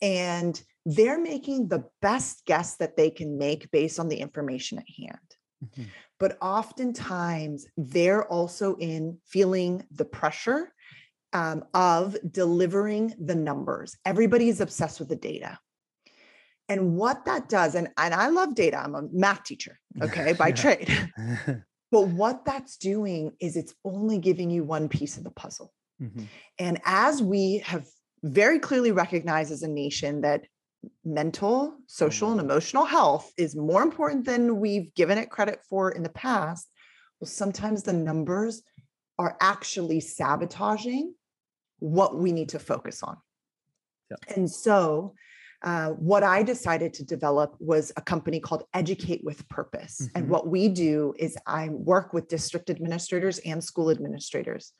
[0.00, 4.84] And they're making the best guess that they can make based on the information at
[4.96, 5.18] hand.
[5.64, 5.82] Mm-hmm.
[6.18, 10.72] But oftentimes they're also in feeling the pressure
[11.32, 13.96] um, of delivering the numbers.
[14.04, 15.58] Everybody is obsessed with the data.
[16.68, 20.52] And what that does, and, and I love data, I'm a math teacher, okay, by
[20.52, 20.88] trade.
[21.90, 25.72] but what that's doing is it's only giving you one piece of the puzzle.
[26.00, 26.24] Mm-hmm.
[26.58, 27.86] And as we have
[28.22, 30.46] very clearly recognized as a nation that
[31.04, 32.50] mental, social, and mm-hmm.
[32.50, 36.68] emotional health is more important than we've given it credit for in the past,
[37.20, 38.62] well, sometimes the numbers
[39.18, 41.14] are actually sabotaging
[41.82, 43.16] what we need to focus on.
[44.10, 44.36] Yeah.
[44.36, 45.14] And so,
[45.62, 50.00] uh, what I decided to develop was a company called Educate with Purpose.
[50.00, 50.18] Mm-hmm.
[50.18, 54.72] And what we do is I work with district administrators and school administrators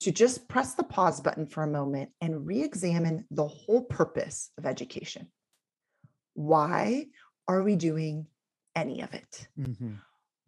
[0.00, 4.50] to just press the pause button for a moment and re examine the whole purpose
[4.58, 5.28] of education.
[6.34, 7.06] Why
[7.48, 8.26] are we doing
[8.74, 9.48] any of it?
[9.58, 9.94] Mm-hmm.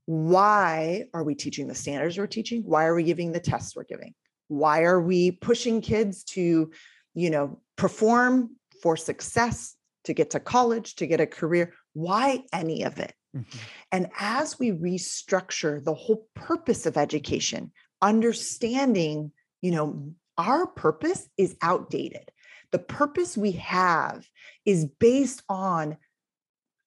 [0.05, 2.63] Why are we teaching the standards we're teaching?
[2.65, 4.15] Why are we giving the tests we're giving?
[4.49, 6.71] Why are we pushing kids to
[7.15, 8.51] you know perform
[8.83, 11.75] for success to get to college to get a career?
[11.95, 13.13] Why any of it?
[13.37, 13.59] Mm-hmm.
[13.93, 21.57] and as we restructure the whole purpose of education understanding you know our purpose is
[21.61, 22.31] outdated.
[22.71, 24.25] The purpose we have
[24.65, 25.99] is based on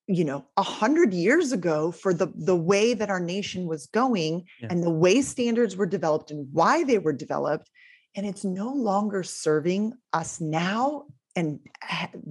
[0.08, 4.46] you know a hundred years ago for the the way that our nation was going
[4.60, 4.68] yeah.
[4.70, 7.70] and the way standards were developed and why they were developed
[8.16, 11.60] and it's no longer serving us now and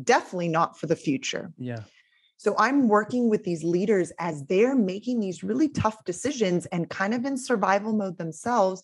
[0.03, 1.81] definitely not for the future yeah
[2.37, 7.15] so i'm working with these leaders as they're making these really tough decisions and kind
[7.15, 8.83] of in survival mode themselves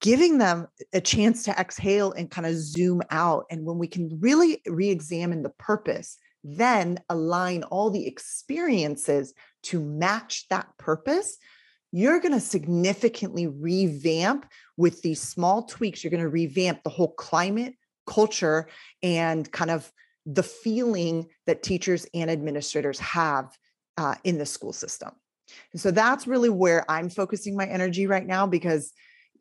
[0.00, 4.18] giving them a chance to exhale and kind of zoom out and when we can
[4.20, 11.38] really re-examine the purpose then align all the experiences to match that purpose,
[11.92, 16.02] you're going to significantly revamp with these small tweaks.
[16.02, 17.74] You're going to revamp the whole climate,
[18.06, 18.68] culture,
[19.02, 19.92] and kind of
[20.24, 23.56] the feeling that teachers and administrators have
[23.98, 25.10] uh, in the school system.
[25.72, 28.92] And so that's really where I'm focusing my energy right now because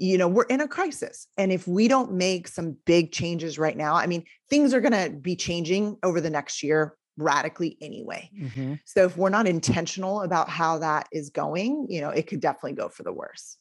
[0.02, 3.78] you know we're in a crisis and if we don't make some big changes right
[3.78, 8.30] now i mean things are going to be changing over the next year radically anyway.
[8.36, 8.76] Mm-hmm.
[8.86, 12.74] so if we're not intentional about how that is going you know it could definitely
[12.74, 13.58] go for the worse.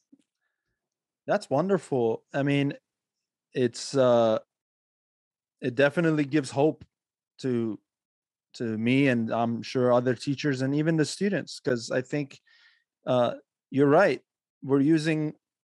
[1.27, 2.23] That's wonderful.
[2.33, 2.73] I mean
[3.53, 4.39] it's uh
[5.61, 6.83] it definitely gives hope
[7.39, 7.77] to
[8.53, 12.39] to me and i'm sure other teachers and even the students because i think
[13.05, 13.33] uh
[13.71, 14.21] you're right.
[14.61, 15.33] We're using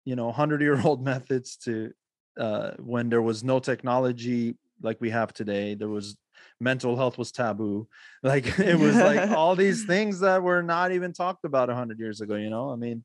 [0.05, 1.93] you know 100 year old methods to
[2.39, 6.17] uh, when there was no technology like we have today there was
[6.61, 7.89] mental health was taboo.
[8.23, 12.21] Like it was like all these things that were not even talked about 100 years
[12.21, 12.71] ago you know?
[12.71, 13.05] I mean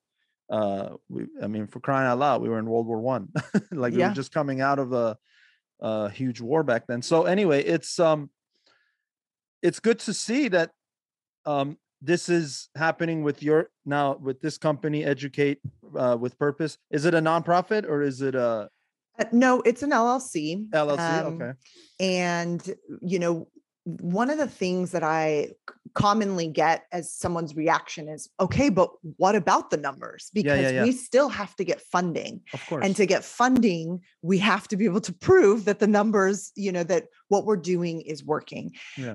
[0.50, 3.30] uh we i mean for crying out loud we were in world war one.
[3.72, 3.98] Like yeah.
[3.98, 5.18] we were just coming out of a,
[5.82, 7.02] a huge war back then.
[7.02, 8.30] So anyway it's um
[9.62, 10.72] it's good to see that
[11.46, 15.60] um this is happening with your now with this company educate
[15.98, 18.70] uh, with purpose is it a nonprofit or is it a
[19.20, 21.52] uh, no it's an llc llc um, okay.
[22.00, 23.48] and you know
[23.88, 25.52] one of the things that I
[25.94, 30.30] commonly get as someone's reaction is, okay, but what about the numbers?
[30.34, 30.84] Because yeah, yeah, yeah.
[30.84, 32.42] we still have to get funding.
[32.54, 32.86] Of course.
[32.86, 36.72] And to get funding, we have to be able to prove that the numbers, you
[36.72, 38.74] know, that what we're doing is working.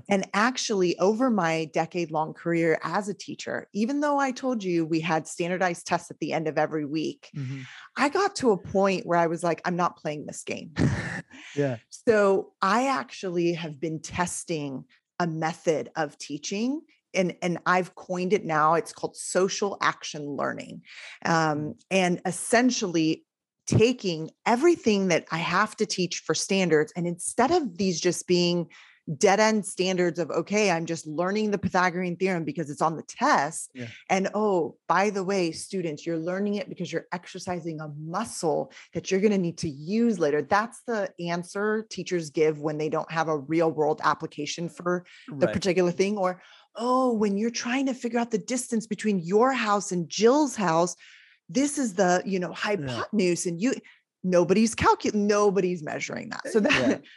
[0.08, 4.84] And actually, over my decade long career as a teacher, even though I told you
[4.84, 7.60] we had standardized tests at the end of every week, mm-hmm.
[7.96, 10.72] I got to a point where I was like, I'm not playing this game.
[11.54, 11.76] yeah.
[11.90, 14.84] So I actually have been testing
[15.18, 16.82] a method of teaching
[17.14, 18.74] and and I've coined it now.
[18.74, 20.82] It's called social action learning,
[21.24, 21.74] um, mm.
[21.90, 23.24] and essentially
[23.66, 28.68] taking everything that I have to teach for standards, and instead of these just being
[29.18, 33.02] dead end standards of okay i'm just learning the pythagorean theorem because it's on the
[33.02, 33.86] test yeah.
[34.08, 39.10] and oh by the way students you're learning it because you're exercising a muscle that
[39.10, 43.10] you're going to need to use later that's the answer teachers give when they don't
[43.10, 45.52] have a real world application for the right.
[45.52, 46.40] particular thing or
[46.76, 50.94] oh when you're trying to figure out the distance between your house and jill's house
[51.48, 53.74] this is the you know hypotenuse and you
[54.24, 56.98] nobody's calculating nobody's measuring that so that Yeah.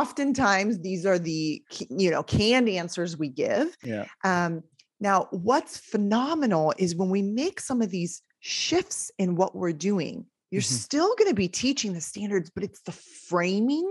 [0.00, 4.06] oftentimes these are the you know canned answers we give Yeah.
[4.24, 4.62] um,
[5.00, 10.26] now what's phenomenal is when we make some of these shifts in what we're doing
[10.50, 10.80] you're Mhm.
[10.86, 13.88] still going to be teaching the standards but it's the framing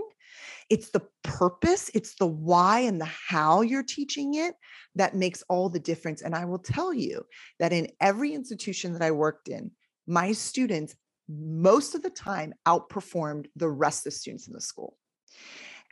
[0.74, 4.54] it's the purpose it's the why and the how you're teaching it
[5.00, 7.22] that makes all the difference and i will tell you
[7.60, 9.70] that in every institution that i worked in
[10.06, 10.94] my students
[11.28, 14.96] most of the time outperformed the rest of the students in the school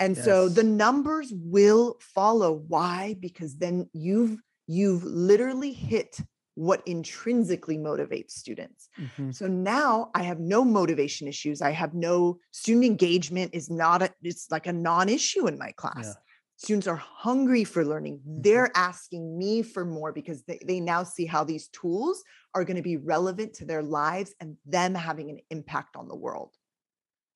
[0.01, 6.19] and so the numbers will follow why because then you've you've literally hit
[6.55, 9.35] what intrinsically motivates students Mhm.
[9.35, 11.63] so now I have no motivation issues.
[11.63, 16.07] I have no student engagement is not a it's like a non-issue in my class.
[16.07, 16.13] Yeah.
[16.57, 18.17] Students are hungry for learning.
[18.19, 18.43] Mhm.
[18.43, 22.23] They're asking me for more because they, they now see how these tools
[22.55, 26.17] are going to be relevant to their lives and them having an impact on the
[26.25, 26.53] world.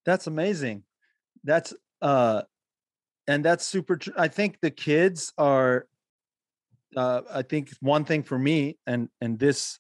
[0.05, 0.85] That's amazing.
[1.45, 2.43] That's uh
[3.27, 5.87] and that's super tr- I think the kids are
[6.97, 9.79] uh I think one thing for me and and this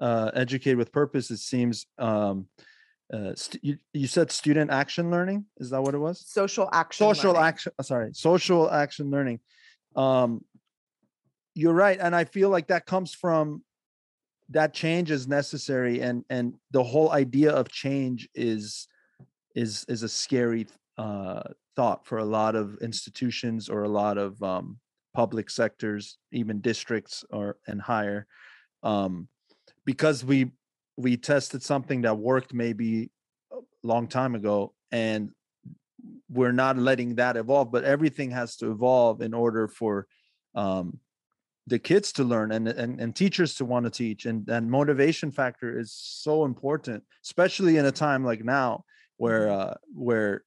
[0.00, 2.46] uh educate with purpose it seems um
[3.12, 6.24] uh st- you, you said student action learning is that what it was?
[6.26, 7.06] Social action.
[7.06, 7.48] social learning.
[7.48, 9.40] action uh, sorry social action learning
[9.96, 10.44] um
[11.54, 13.62] you're right and i feel like that comes from
[14.48, 18.86] that change is necessary and and the whole idea of change is
[19.54, 20.66] is is a scary
[20.98, 21.42] uh
[21.76, 24.78] thought for a lot of institutions or a lot of um
[25.14, 28.26] public sectors even districts or and higher
[28.82, 29.28] um
[29.84, 30.50] because we
[30.96, 33.10] we tested something that worked maybe
[33.52, 35.30] a long time ago and
[36.30, 40.06] we're not letting that evolve but everything has to evolve in order for
[40.54, 40.98] um,
[41.66, 45.30] the kids to learn and, and and teachers to want to teach and and motivation
[45.30, 48.84] factor is so important especially in a time like now
[49.16, 50.42] where uh where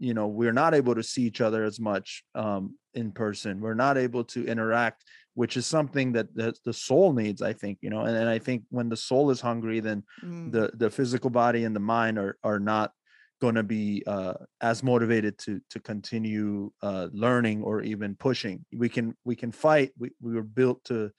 [0.00, 3.74] you know we're not able to see each other as much um in person we're
[3.74, 7.90] not able to interact which is something that the, the soul needs i think you
[7.90, 10.52] know and, and i think when the soul is hungry then Mm.
[10.52, 12.92] the the physical body and the mind are are not
[13.40, 18.64] going to be uh, as motivated to to continue uh, learning or even pushing.
[18.76, 19.92] We can we can fight.
[19.98, 21.10] We we were built to,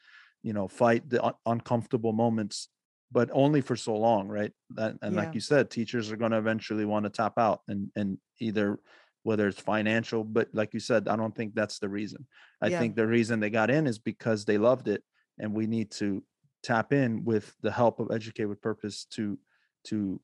[0.44, 2.70] you know, fight the un- uncomfortable moments,
[3.12, 4.52] but only for so long, right?
[4.76, 5.22] That, and Yeah.
[5.22, 8.80] like you said, teachers are going to eventually want to tap out and and either
[9.24, 12.26] whether it's financial, but like you said, I don't think that's the reason.
[12.62, 12.80] I Yeah.
[12.80, 15.04] think the reason they got in is because they loved it,
[15.40, 16.24] and we need to
[16.64, 19.38] tap in with the help of educate with purpose to
[19.86, 20.20] to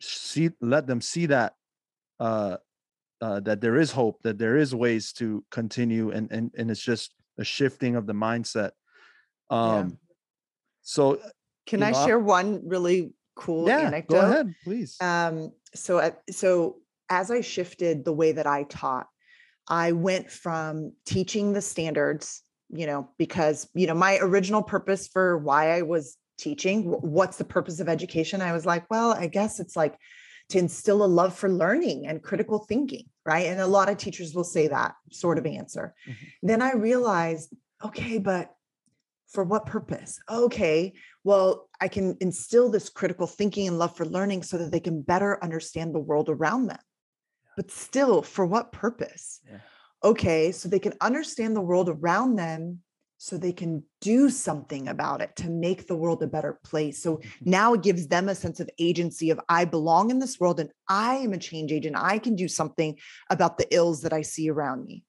[0.00, 1.54] see let them see that
[2.20, 2.56] uh
[3.20, 6.80] uh that there is hope that there is ways to continue and and, and it's
[6.80, 8.70] just a shifting of the mindset
[9.50, 9.98] um
[10.82, 11.18] so
[11.66, 14.12] Can I know, I- share one really cool yeah anecdote?
[14.14, 16.76] go ahead please Um, so, at, so
[17.08, 19.06] as I shifted the way that I taught,
[19.68, 25.38] I went from teaching the standards, you know, because you know my original purpose for
[25.38, 28.40] why I was teaching, what's the purpose of education?
[28.40, 29.96] I was like, well, I guess it's like
[30.50, 33.46] to instill a love for learning and critical thinking, right?
[33.46, 35.94] And a lot of teachers will say that sort of answer.
[36.06, 36.16] Mhm.
[36.42, 38.54] Then I realized, okay, but
[39.28, 40.20] for what purpose?
[40.28, 40.92] Okay,
[41.24, 45.02] well, I can instill this critical thinking and love for learning so that they can
[45.02, 46.78] better understand the world around them.
[47.56, 49.40] But still, for what purpose?
[49.48, 49.58] Yeah.
[50.02, 52.80] Okay, so they can understand the world around them
[53.16, 57.02] so they can do something about it to make the world a better place.
[57.02, 57.46] So Mhm.
[57.46, 60.70] now it gives them a sense of agency of I belong in this world and
[60.88, 61.96] I am a change agent.
[61.96, 62.98] I can do something
[63.30, 65.04] about the ills that I see around me.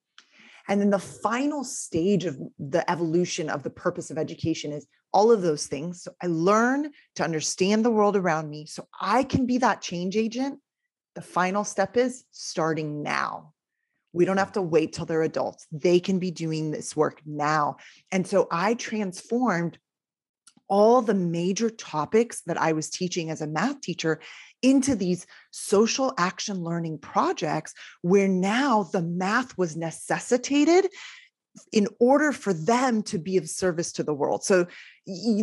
[0.68, 5.32] And then the final stage of the evolution of the purpose of education is all
[5.32, 6.04] of those things.
[6.04, 10.16] So I learn to understand the world around me so I can be that change
[10.16, 10.60] agent.
[11.16, 13.54] The final step is starting now.
[14.14, 14.40] We don't mm-hmm.
[14.40, 15.66] have to wait till they're adults.
[15.72, 17.78] They can be doing this work now.
[18.12, 19.78] And so I transformed
[20.68, 24.20] all the major topics that I was teaching as a math teacher
[24.62, 30.88] into these social action learning projects where now the math was necessitated
[31.72, 34.44] in order for them to be of service to the world.
[34.44, 34.68] So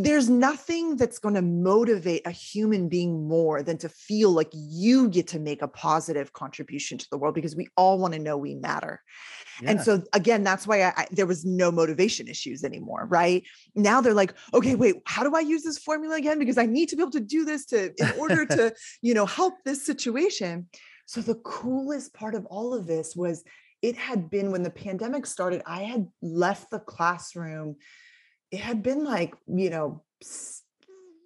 [0.01, 5.09] there's nothing that's going to motivate a human being more than to feel like you
[5.09, 8.37] get to make a positive contribution to the world because we all want to know
[8.37, 9.01] we matter.
[9.65, 13.45] And so again, that's why I, I, there was no motivation issues anymore, right?
[13.75, 16.39] Now they're like, okay, wait, how do I use this formula again?
[16.39, 19.27] Because I need to be able to do this to in order to, you know,
[19.27, 20.67] help this situation.
[21.07, 23.45] So the coolest part of all of this was
[23.83, 27.77] it had been when the pandemic started, I had left the classroom.
[28.53, 30.05] It had been like, you know,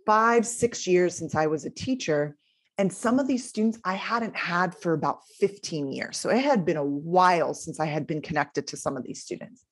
[0.07, 2.37] five, six years since I was a teacher.
[2.79, 6.17] And some of these students I hadn't had for about 15 years.
[6.17, 9.23] So it had been a while since I had been connected to some of these
[9.23, 9.65] students.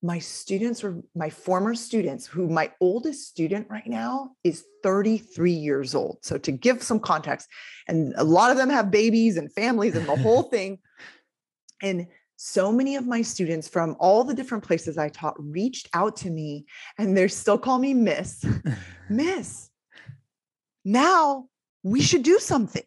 [0.00, 5.94] My students were my former students, who my oldest student right now is 33 years
[5.94, 6.18] old.
[6.22, 7.48] So to give some context,
[7.88, 10.78] and a lot of them have babies and families and the whole thing.
[11.82, 12.06] And
[12.36, 16.30] so many of my students from all the different places I taught reached out to
[16.30, 16.66] me
[16.96, 18.44] and they're still call me Miss.
[19.10, 19.70] Miss,
[20.84, 21.48] now
[21.82, 22.84] we should do something.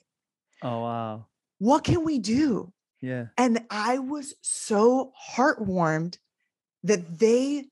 [0.62, 1.26] Oh, wow.
[1.60, 2.72] What can we do?
[3.02, 3.28] Yeah.
[3.38, 6.18] And I was so heartwarmed
[6.84, 7.66] that they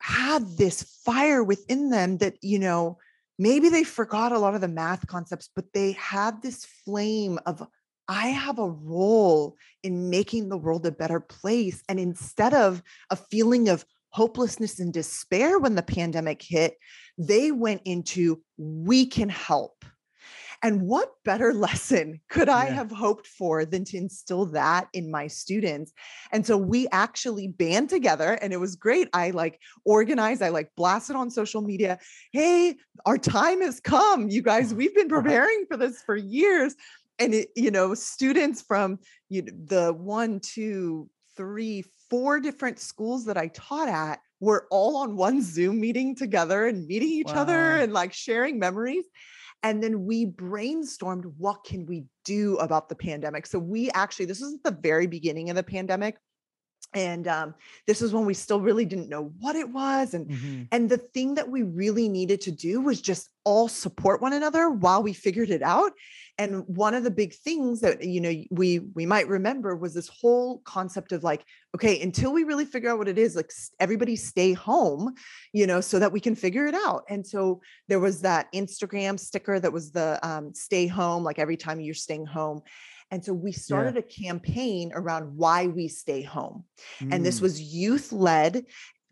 [0.00, 2.98] had this fire within them that, you know,
[3.38, 7.66] maybe they forgot a lot of the math concepts, but they had this flame of
[8.10, 9.54] I have a role
[9.84, 11.80] in making the world a better place.
[11.88, 16.74] And instead of a feeling of hopelessness and despair when the pandemic hit,
[17.16, 19.84] they went into we can help.
[20.62, 22.74] And what better lesson could I Yeah.
[22.74, 25.92] have hoped for than to instill that in my students?
[26.32, 29.08] And so we actually band together and it was great.
[29.12, 32.00] I like organized, I like blasted on social media.
[32.32, 32.74] Hey,
[33.06, 34.28] our time has come.
[34.28, 36.74] You guys, oh, we've been preparing for this for years.
[37.20, 38.98] And it, you know, students from
[39.28, 44.96] you know, the one, two, three, four different schools that I taught at were all
[44.96, 49.04] on one Zoom meeting together and meeting each other and like sharing memories.
[49.62, 53.46] And then we brainstormed what can we do about the pandemic.
[53.46, 56.16] So we actually, this was at the very beginning of the pandemic.
[56.92, 57.54] And um,
[57.86, 60.12] this is when we still really didn't know what it was.
[60.14, 60.68] And Mhm.
[60.72, 64.68] and the thing that we really needed to do was just all support one another
[64.70, 65.92] while we figured it out.
[66.36, 70.08] And one of the big things that you know we we might remember was this
[70.08, 71.44] whole concept of like,
[71.76, 75.14] okay, until we really figure out what it is, like everybody stay home,
[75.52, 77.04] you know, so that we can figure it out.
[77.08, 81.56] And so there was that Instagram sticker that was the um, stay home, like every
[81.56, 82.62] time you're staying home.
[83.10, 86.64] And so we started a campaign around why we stay home
[87.10, 87.42] and this Mm.
[87.42, 88.64] was youth led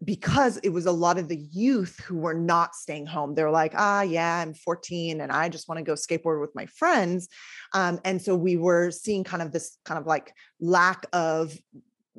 [0.04, 3.34] because it was a lot of the youth who were not staying home.
[3.34, 6.66] They're like, ah, yeah, I'm 14 and I just want to go skateboard with my
[6.66, 7.28] friends.
[7.74, 11.56] Um, and so we were seeing kind of this kind of like lack of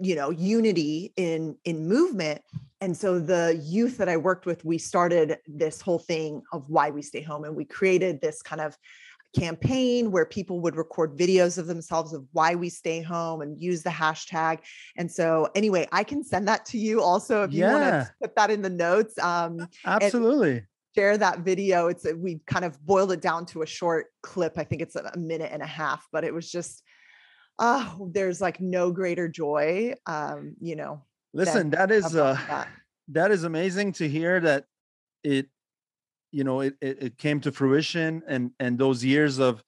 [0.01, 2.41] you know unity in in movement
[2.79, 6.89] and so the youth that i worked with we started this whole thing of why
[6.89, 8.77] we stay home and we created this kind of
[9.37, 13.83] campaign where people would record videos of themselves of why we stay home and use
[13.83, 14.59] the hashtag.
[14.97, 18.35] And so anyway, I can send that to you also if you want to put
[18.35, 19.17] that in the notes.
[19.19, 20.65] Um, Absolutely.
[20.95, 21.87] share that video.
[21.87, 24.57] It's a- we kind of boiled it down to a short clip.
[24.57, 26.83] I think it's a minute and a half, but it was just
[27.59, 29.93] oh, there's like no greater joy.
[30.05, 31.03] Um, you know,
[31.33, 32.69] Listen, that is uh that.
[33.09, 34.65] that is amazing to hear that
[35.23, 35.47] it
[36.31, 39.63] you know it, it it came to fruition and and those years of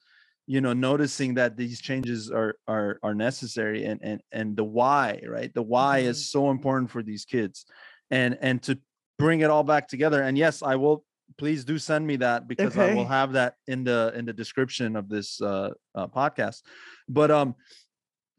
[0.48, 5.22] you know noticing that these changes are are are necessary and and and the why
[5.28, 5.54] right?
[5.54, 7.66] The why is so important for these kids
[8.12, 8.78] and and to
[9.18, 11.06] bring it all back together and yes i will
[11.38, 14.96] please do send me that because i will have that in the in the description
[14.96, 16.62] of this uh, uh podcast
[17.08, 17.56] but um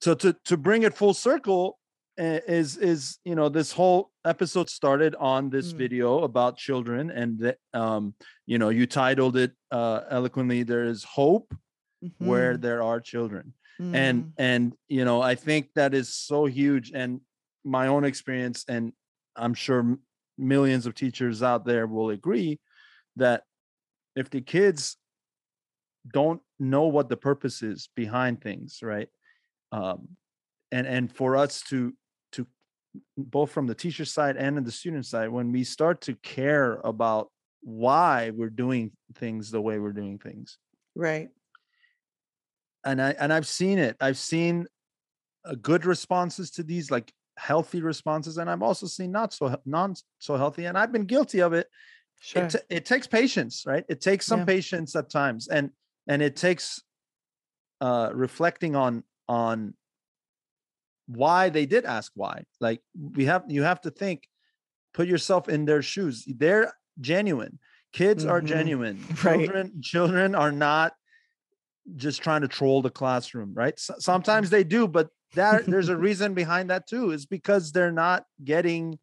[0.00, 1.78] so to to bring it full circle
[2.18, 5.78] is is you know this whole episode started on this Mm.
[5.78, 8.14] video about children and that um
[8.46, 11.54] you know you titled it uh eloquently there is hope
[12.18, 13.54] where Mhm, there are children.
[13.92, 17.20] And mm, and you know i think that is so huge and
[17.64, 18.92] my own experience and
[19.36, 19.98] i'm sure
[20.38, 22.58] millions of teachers out there will agree
[23.16, 23.42] that
[24.16, 24.96] if the kids
[26.10, 29.08] don't know what the purpose is behind things right
[29.72, 30.08] um
[30.70, 31.92] and and for us to
[33.16, 36.80] both from the teacher side and on the student side when we start to care
[36.84, 37.30] about
[37.62, 40.59] why we're doing things the way we're doing things
[40.95, 41.30] right.
[42.84, 43.97] and I and I've seen it.
[44.01, 44.66] I've seen
[45.45, 49.95] uh, good responses to these, like healthy responses, and I've also seen not so non
[50.18, 51.68] so healthy, and I've been guilty of it.
[52.20, 52.45] Sure.
[52.45, 53.84] It, ta- it takes patience, right?
[53.88, 54.47] It takes some Yeah.
[54.47, 55.70] patience at times, and
[56.09, 56.82] and it takes
[57.80, 59.74] uh reflecting on on
[61.16, 62.44] why they did ask why.
[62.60, 62.80] Like
[63.16, 64.28] we have you have to think,
[64.94, 66.24] put yourself in their shoes.
[66.26, 67.58] They're genuine.
[67.92, 68.46] Kids are Mhm.
[68.46, 68.98] genuine.
[69.24, 69.38] Right.
[69.44, 70.94] Children children are not
[71.96, 73.74] just trying to troll the classroom, right?
[73.76, 77.10] S- sometimes they do, but that there's a reason behind that too.
[77.10, 78.98] Is because they're not getting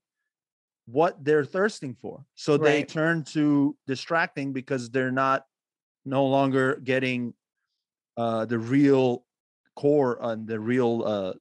[0.85, 2.25] what they're thirsting for.
[2.35, 5.43] So they turn to distracting because they're not
[6.05, 7.33] no longer getting
[8.17, 9.25] uh the real
[9.75, 11.33] core and the real uh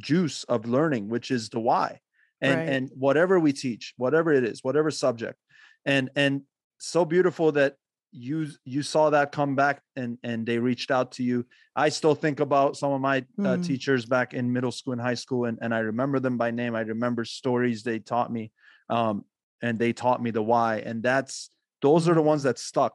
[0.00, 2.00] juice of learning, which is the why.
[2.40, 2.68] And Right.
[2.68, 5.38] and whatever we teach, whatever it is, whatever subject.
[5.84, 6.42] And and
[6.78, 7.76] so beautiful that
[8.12, 11.46] you you saw that come back and and they reached out to you
[11.76, 13.62] i still think about some of my uh, Mm.
[13.62, 16.74] teachers back in middle school and high school and, and i remember them by name
[16.74, 18.50] i remember stories they taught me
[18.88, 19.24] um
[19.62, 21.50] and they taught me the why and that's
[21.82, 22.94] those are the ones that stuck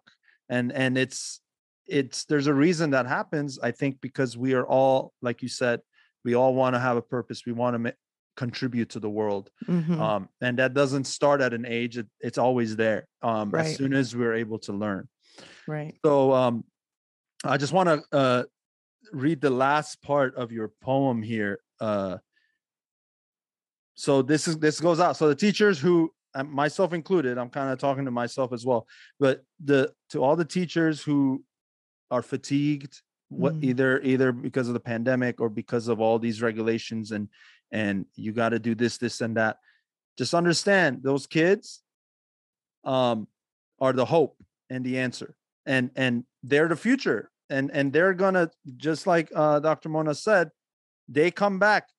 [0.50, 1.40] and and it's
[1.88, 5.80] it's there's a reason that happens i think because we are all like you said
[6.26, 7.92] we all want to have a purpose we want to ma-
[8.36, 9.98] contribute to the world Mhm.
[9.98, 13.68] um, and that doesn't start at an age it, it's always there um, Right.
[13.68, 15.08] as soon as we're able to learn
[15.68, 15.96] right.
[16.04, 16.66] so um,
[17.46, 18.44] i just want to uh,
[19.14, 22.18] read the last part of your poem here uh,
[23.94, 27.72] so this is this goes out so the teachers who um, myself included i'm kind
[27.72, 28.86] of talking to myself as well
[29.20, 31.42] but the to all the teachers who
[32.12, 33.02] are fatigued
[33.36, 33.64] what Mm.
[33.64, 37.30] either either because of the pandemic or because of all these regulations and
[37.72, 39.58] and you got to do this this and that
[40.18, 41.82] just understand those kids
[42.84, 43.28] um
[43.80, 44.38] are the hope
[44.70, 49.60] and the answer and and they're the future and and they're gonna just like uh
[49.60, 50.50] dr mona said
[51.10, 51.90] they come back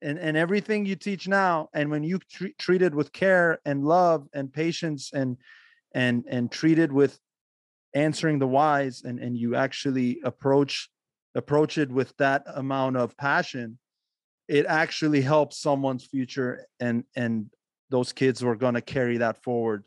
[0.00, 3.84] and and everything you teach now and when you tre- treat it with care and
[3.84, 5.36] love and patience and
[5.92, 7.18] and and treated with
[7.94, 10.88] answering the whys and and you actually approach
[11.34, 13.78] approach it with that amount of passion
[14.48, 17.50] it actually helps someone's future and and
[17.90, 19.84] those kids were going to carry that forward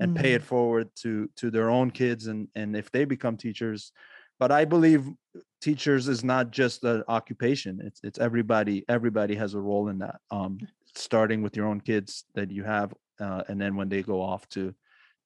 [0.00, 3.92] and pay it forward to to their own kids and and if they become teachers.
[4.38, 5.08] But i believe
[5.60, 10.20] teachers is not just an occupation it's it's everybody everybody has a role in that
[10.30, 10.58] um
[10.94, 14.48] starting with your own kids that you have uh, and then when they go off
[14.48, 14.72] to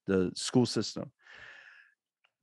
[0.07, 1.11] the school system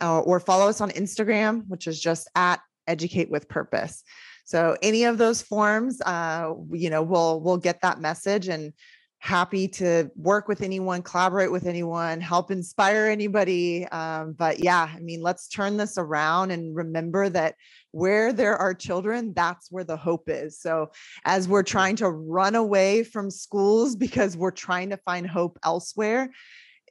[0.03, 4.03] uh, or follow us on Instagram, which is just at educate with purpose.
[4.44, 8.72] So any of those forms, uh, you know, we'll we'll get that message and
[9.18, 13.86] happy to work with anyone, collaborate with anyone, help inspire anybody.
[13.88, 17.56] Um, but yeah, I mean, let's turn this around and remember that
[17.92, 20.60] where there are children, that's where the hope is.
[20.60, 20.90] So
[21.24, 26.30] as we're trying to run away from schools because we're trying to find hope elsewhere,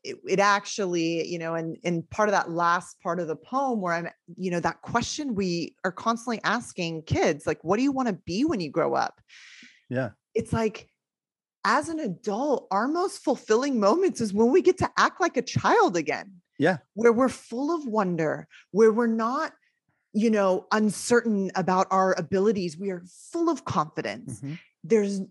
[0.03, 3.81] it, it actually, you know, and and part of that last part of the poem
[3.81, 4.07] where I'm,
[4.37, 8.13] you know, that question we are constantly asking kids, like, what do you want to
[8.13, 9.19] be when you grow up?
[9.89, 10.89] yeah it's like
[11.65, 15.41] as an adult, our most fulfilling moments is when we get to act like a
[15.41, 16.31] child again.
[16.57, 16.77] Yeah.
[16.93, 19.51] Where we're full of wonder, where we're not,
[20.13, 22.77] you know, uncertain about our abilities.
[22.77, 24.39] We are full of confidence.
[24.39, 24.59] Mhm.
[24.83, 25.21] There's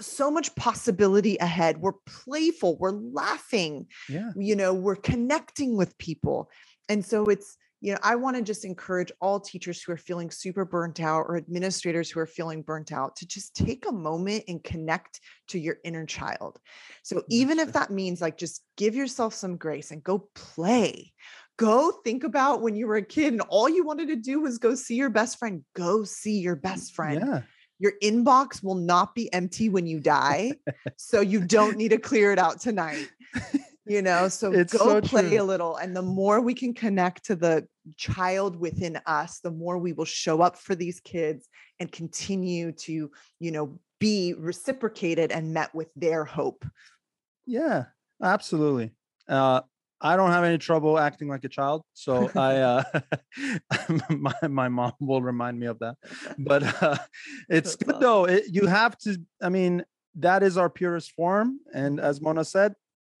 [0.00, 1.80] so much possibility ahead.
[1.80, 6.50] We're playful, we're laughing, yeah you know, we're connecting with people.
[6.88, 10.30] And so it's, you know, I want to just encourage all teachers who are feeling
[10.30, 14.44] super burnt out or administrators who are feeling burnt out to just take a moment
[14.48, 16.58] and connect to your inner child.
[17.02, 21.12] So even if that means like just give yourself some grace and go play.
[21.58, 24.58] Go think about when you were a kid and all you wanted to do was
[24.58, 25.64] go see your best friend.
[25.74, 27.42] Go see your best friend yeah
[27.78, 30.52] your inbox will not be empty when you die
[30.96, 33.10] so you don't need to clear it out tonight
[33.86, 35.40] you know so It's go so play true.
[35.40, 37.66] a little and the more we can connect to the
[37.96, 41.48] child within us the more we will show up for these kids
[41.80, 43.10] and continue to
[43.40, 46.64] you know be reciprocated and met with their hope
[47.46, 47.84] Yeah,
[48.22, 48.90] absolutely.
[49.28, 49.60] Uh,
[50.00, 52.82] I don't have any trouble acting like a child, so I uh,
[54.10, 55.96] my my mom will remind me of that.
[56.38, 56.96] But uh,
[57.48, 58.00] it's That's good awesome.
[58.00, 58.24] though.
[58.26, 59.16] It, you have to.
[59.40, 59.84] I mean,
[60.16, 62.74] that is our purest form, and as Mona said,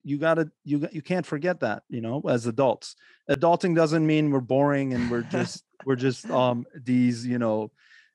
[0.06, 1.82] you gotta you you can't forget that.
[1.88, 2.94] You know, as adults,
[3.28, 7.72] adulting doesn't mean we're boring and we're just we're just um these you know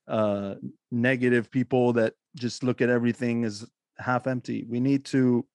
[0.07, 0.55] uh
[0.89, 4.65] negative people that just look at everything as half empty.
[4.69, 5.45] We need to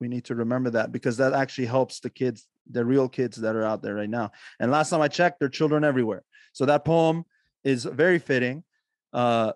[0.00, 3.54] we need to remember that because that actually helps the kids the real kids that
[3.54, 6.66] are out there right now and last time i checked there are children everywhere so
[6.66, 7.24] that poem
[7.62, 8.64] is very fitting
[9.12, 9.52] uh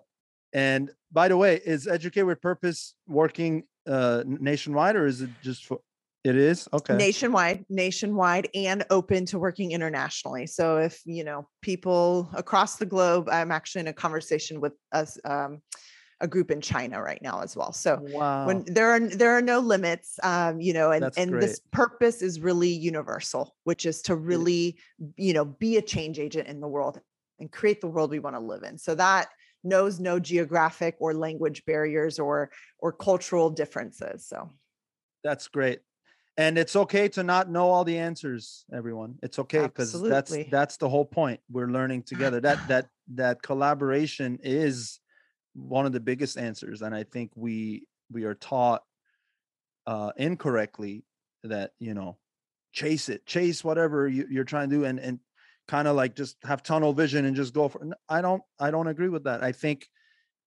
[0.53, 5.65] and by the way is educate with purpose working uh nationwide or is it just
[5.65, 5.81] for
[6.23, 12.29] it is okay nationwide nationwide and open to working internationally so if you know people
[12.33, 15.61] across the globe i'm actually in a conversation with us um,
[16.21, 17.73] a group in China right now as well.
[17.73, 18.45] So wow.
[18.45, 22.21] when there are there are no limits, um, you know, and That's and this purpose
[22.21, 24.77] is really universal, which is to really,
[25.17, 27.01] you know, be a change agent in the world
[27.39, 28.77] and create the world we want to live in.
[28.77, 29.29] So that
[29.63, 34.27] knows no geographic or language barriers or or cultural differences.
[34.27, 34.51] So
[35.23, 35.79] that's great.
[36.41, 39.19] And it's okay to not know all the answers, everyone.
[39.21, 41.39] It's okay because that's that's the whole point.
[41.49, 42.39] We're learning together.
[42.41, 44.99] That that that collaboration is
[45.53, 48.83] one of the biggest answers and i think we we are taught
[49.87, 51.03] uh incorrectly
[51.43, 52.17] that you know
[52.71, 55.19] chase it chase whatever you, you're trying to do and and
[55.67, 58.87] kind of like just have tunnel vision and just go for i don't i don't
[58.87, 59.87] agree with that i think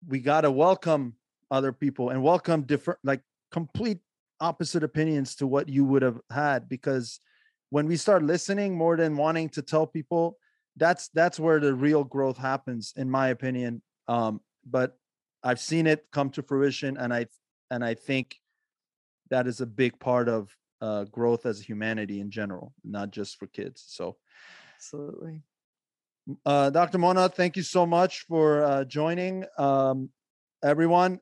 [0.07, 1.15] we got to welcome
[1.51, 3.21] other people and welcome different like
[3.51, 3.99] complete
[4.41, 7.21] opposite opinions to what you would have had because
[7.71, 10.37] when we start listening more than wanting to tell people
[10.77, 14.97] that's that's where the real growth happens in my opinion um but
[15.47, 17.27] I've seen it come to fruition, and I
[17.71, 18.37] and I think
[19.31, 23.47] that is a big part of uh, growth as humanity in general, not just for
[23.47, 23.85] kids.
[23.87, 24.17] So,
[24.75, 25.43] absolutely.
[26.45, 26.99] Uh, Dr.
[26.99, 29.45] Mona, thank you so much for uh, joining.
[29.57, 30.11] Um,
[30.65, 31.21] everyone,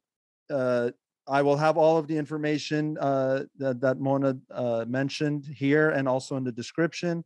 [0.50, 0.90] uh,
[1.26, 6.08] I will have all of the information uh, that, that Mona uh, mentioned here and
[6.08, 7.24] also in the description.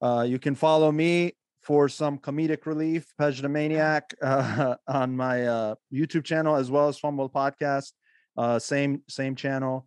[0.00, 5.46] Uh, you can follow me for some comedic relief, Pej the Maniac, uh, on my
[5.46, 7.92] uh, YouTube channel as well as pHumble Podcast.
[8.36, 9.86] Uh, same same channel,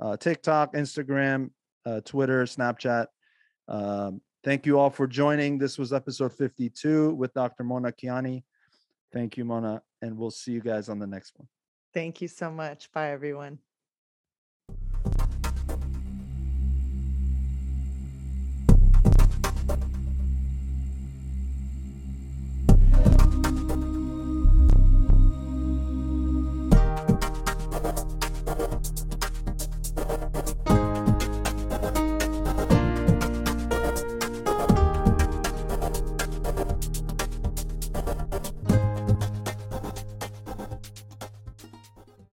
[0.00, 1.50] uh, TikTok, Instagram,
[1.86, 3.06] uh, Twitter, Snapchat.
[3.68, 5.58] Um, thank you all for joining.
[5.58, 7.64] This was episode 52 with Dr.
[7.64, 8.42] Mona Kiani.
[9.12, 11.48] Thank you, Mona, and we'll see you guys on the next one.
[11.92, 12.90] Thank you so much.
[12.92, 13.58] Bye, everyone.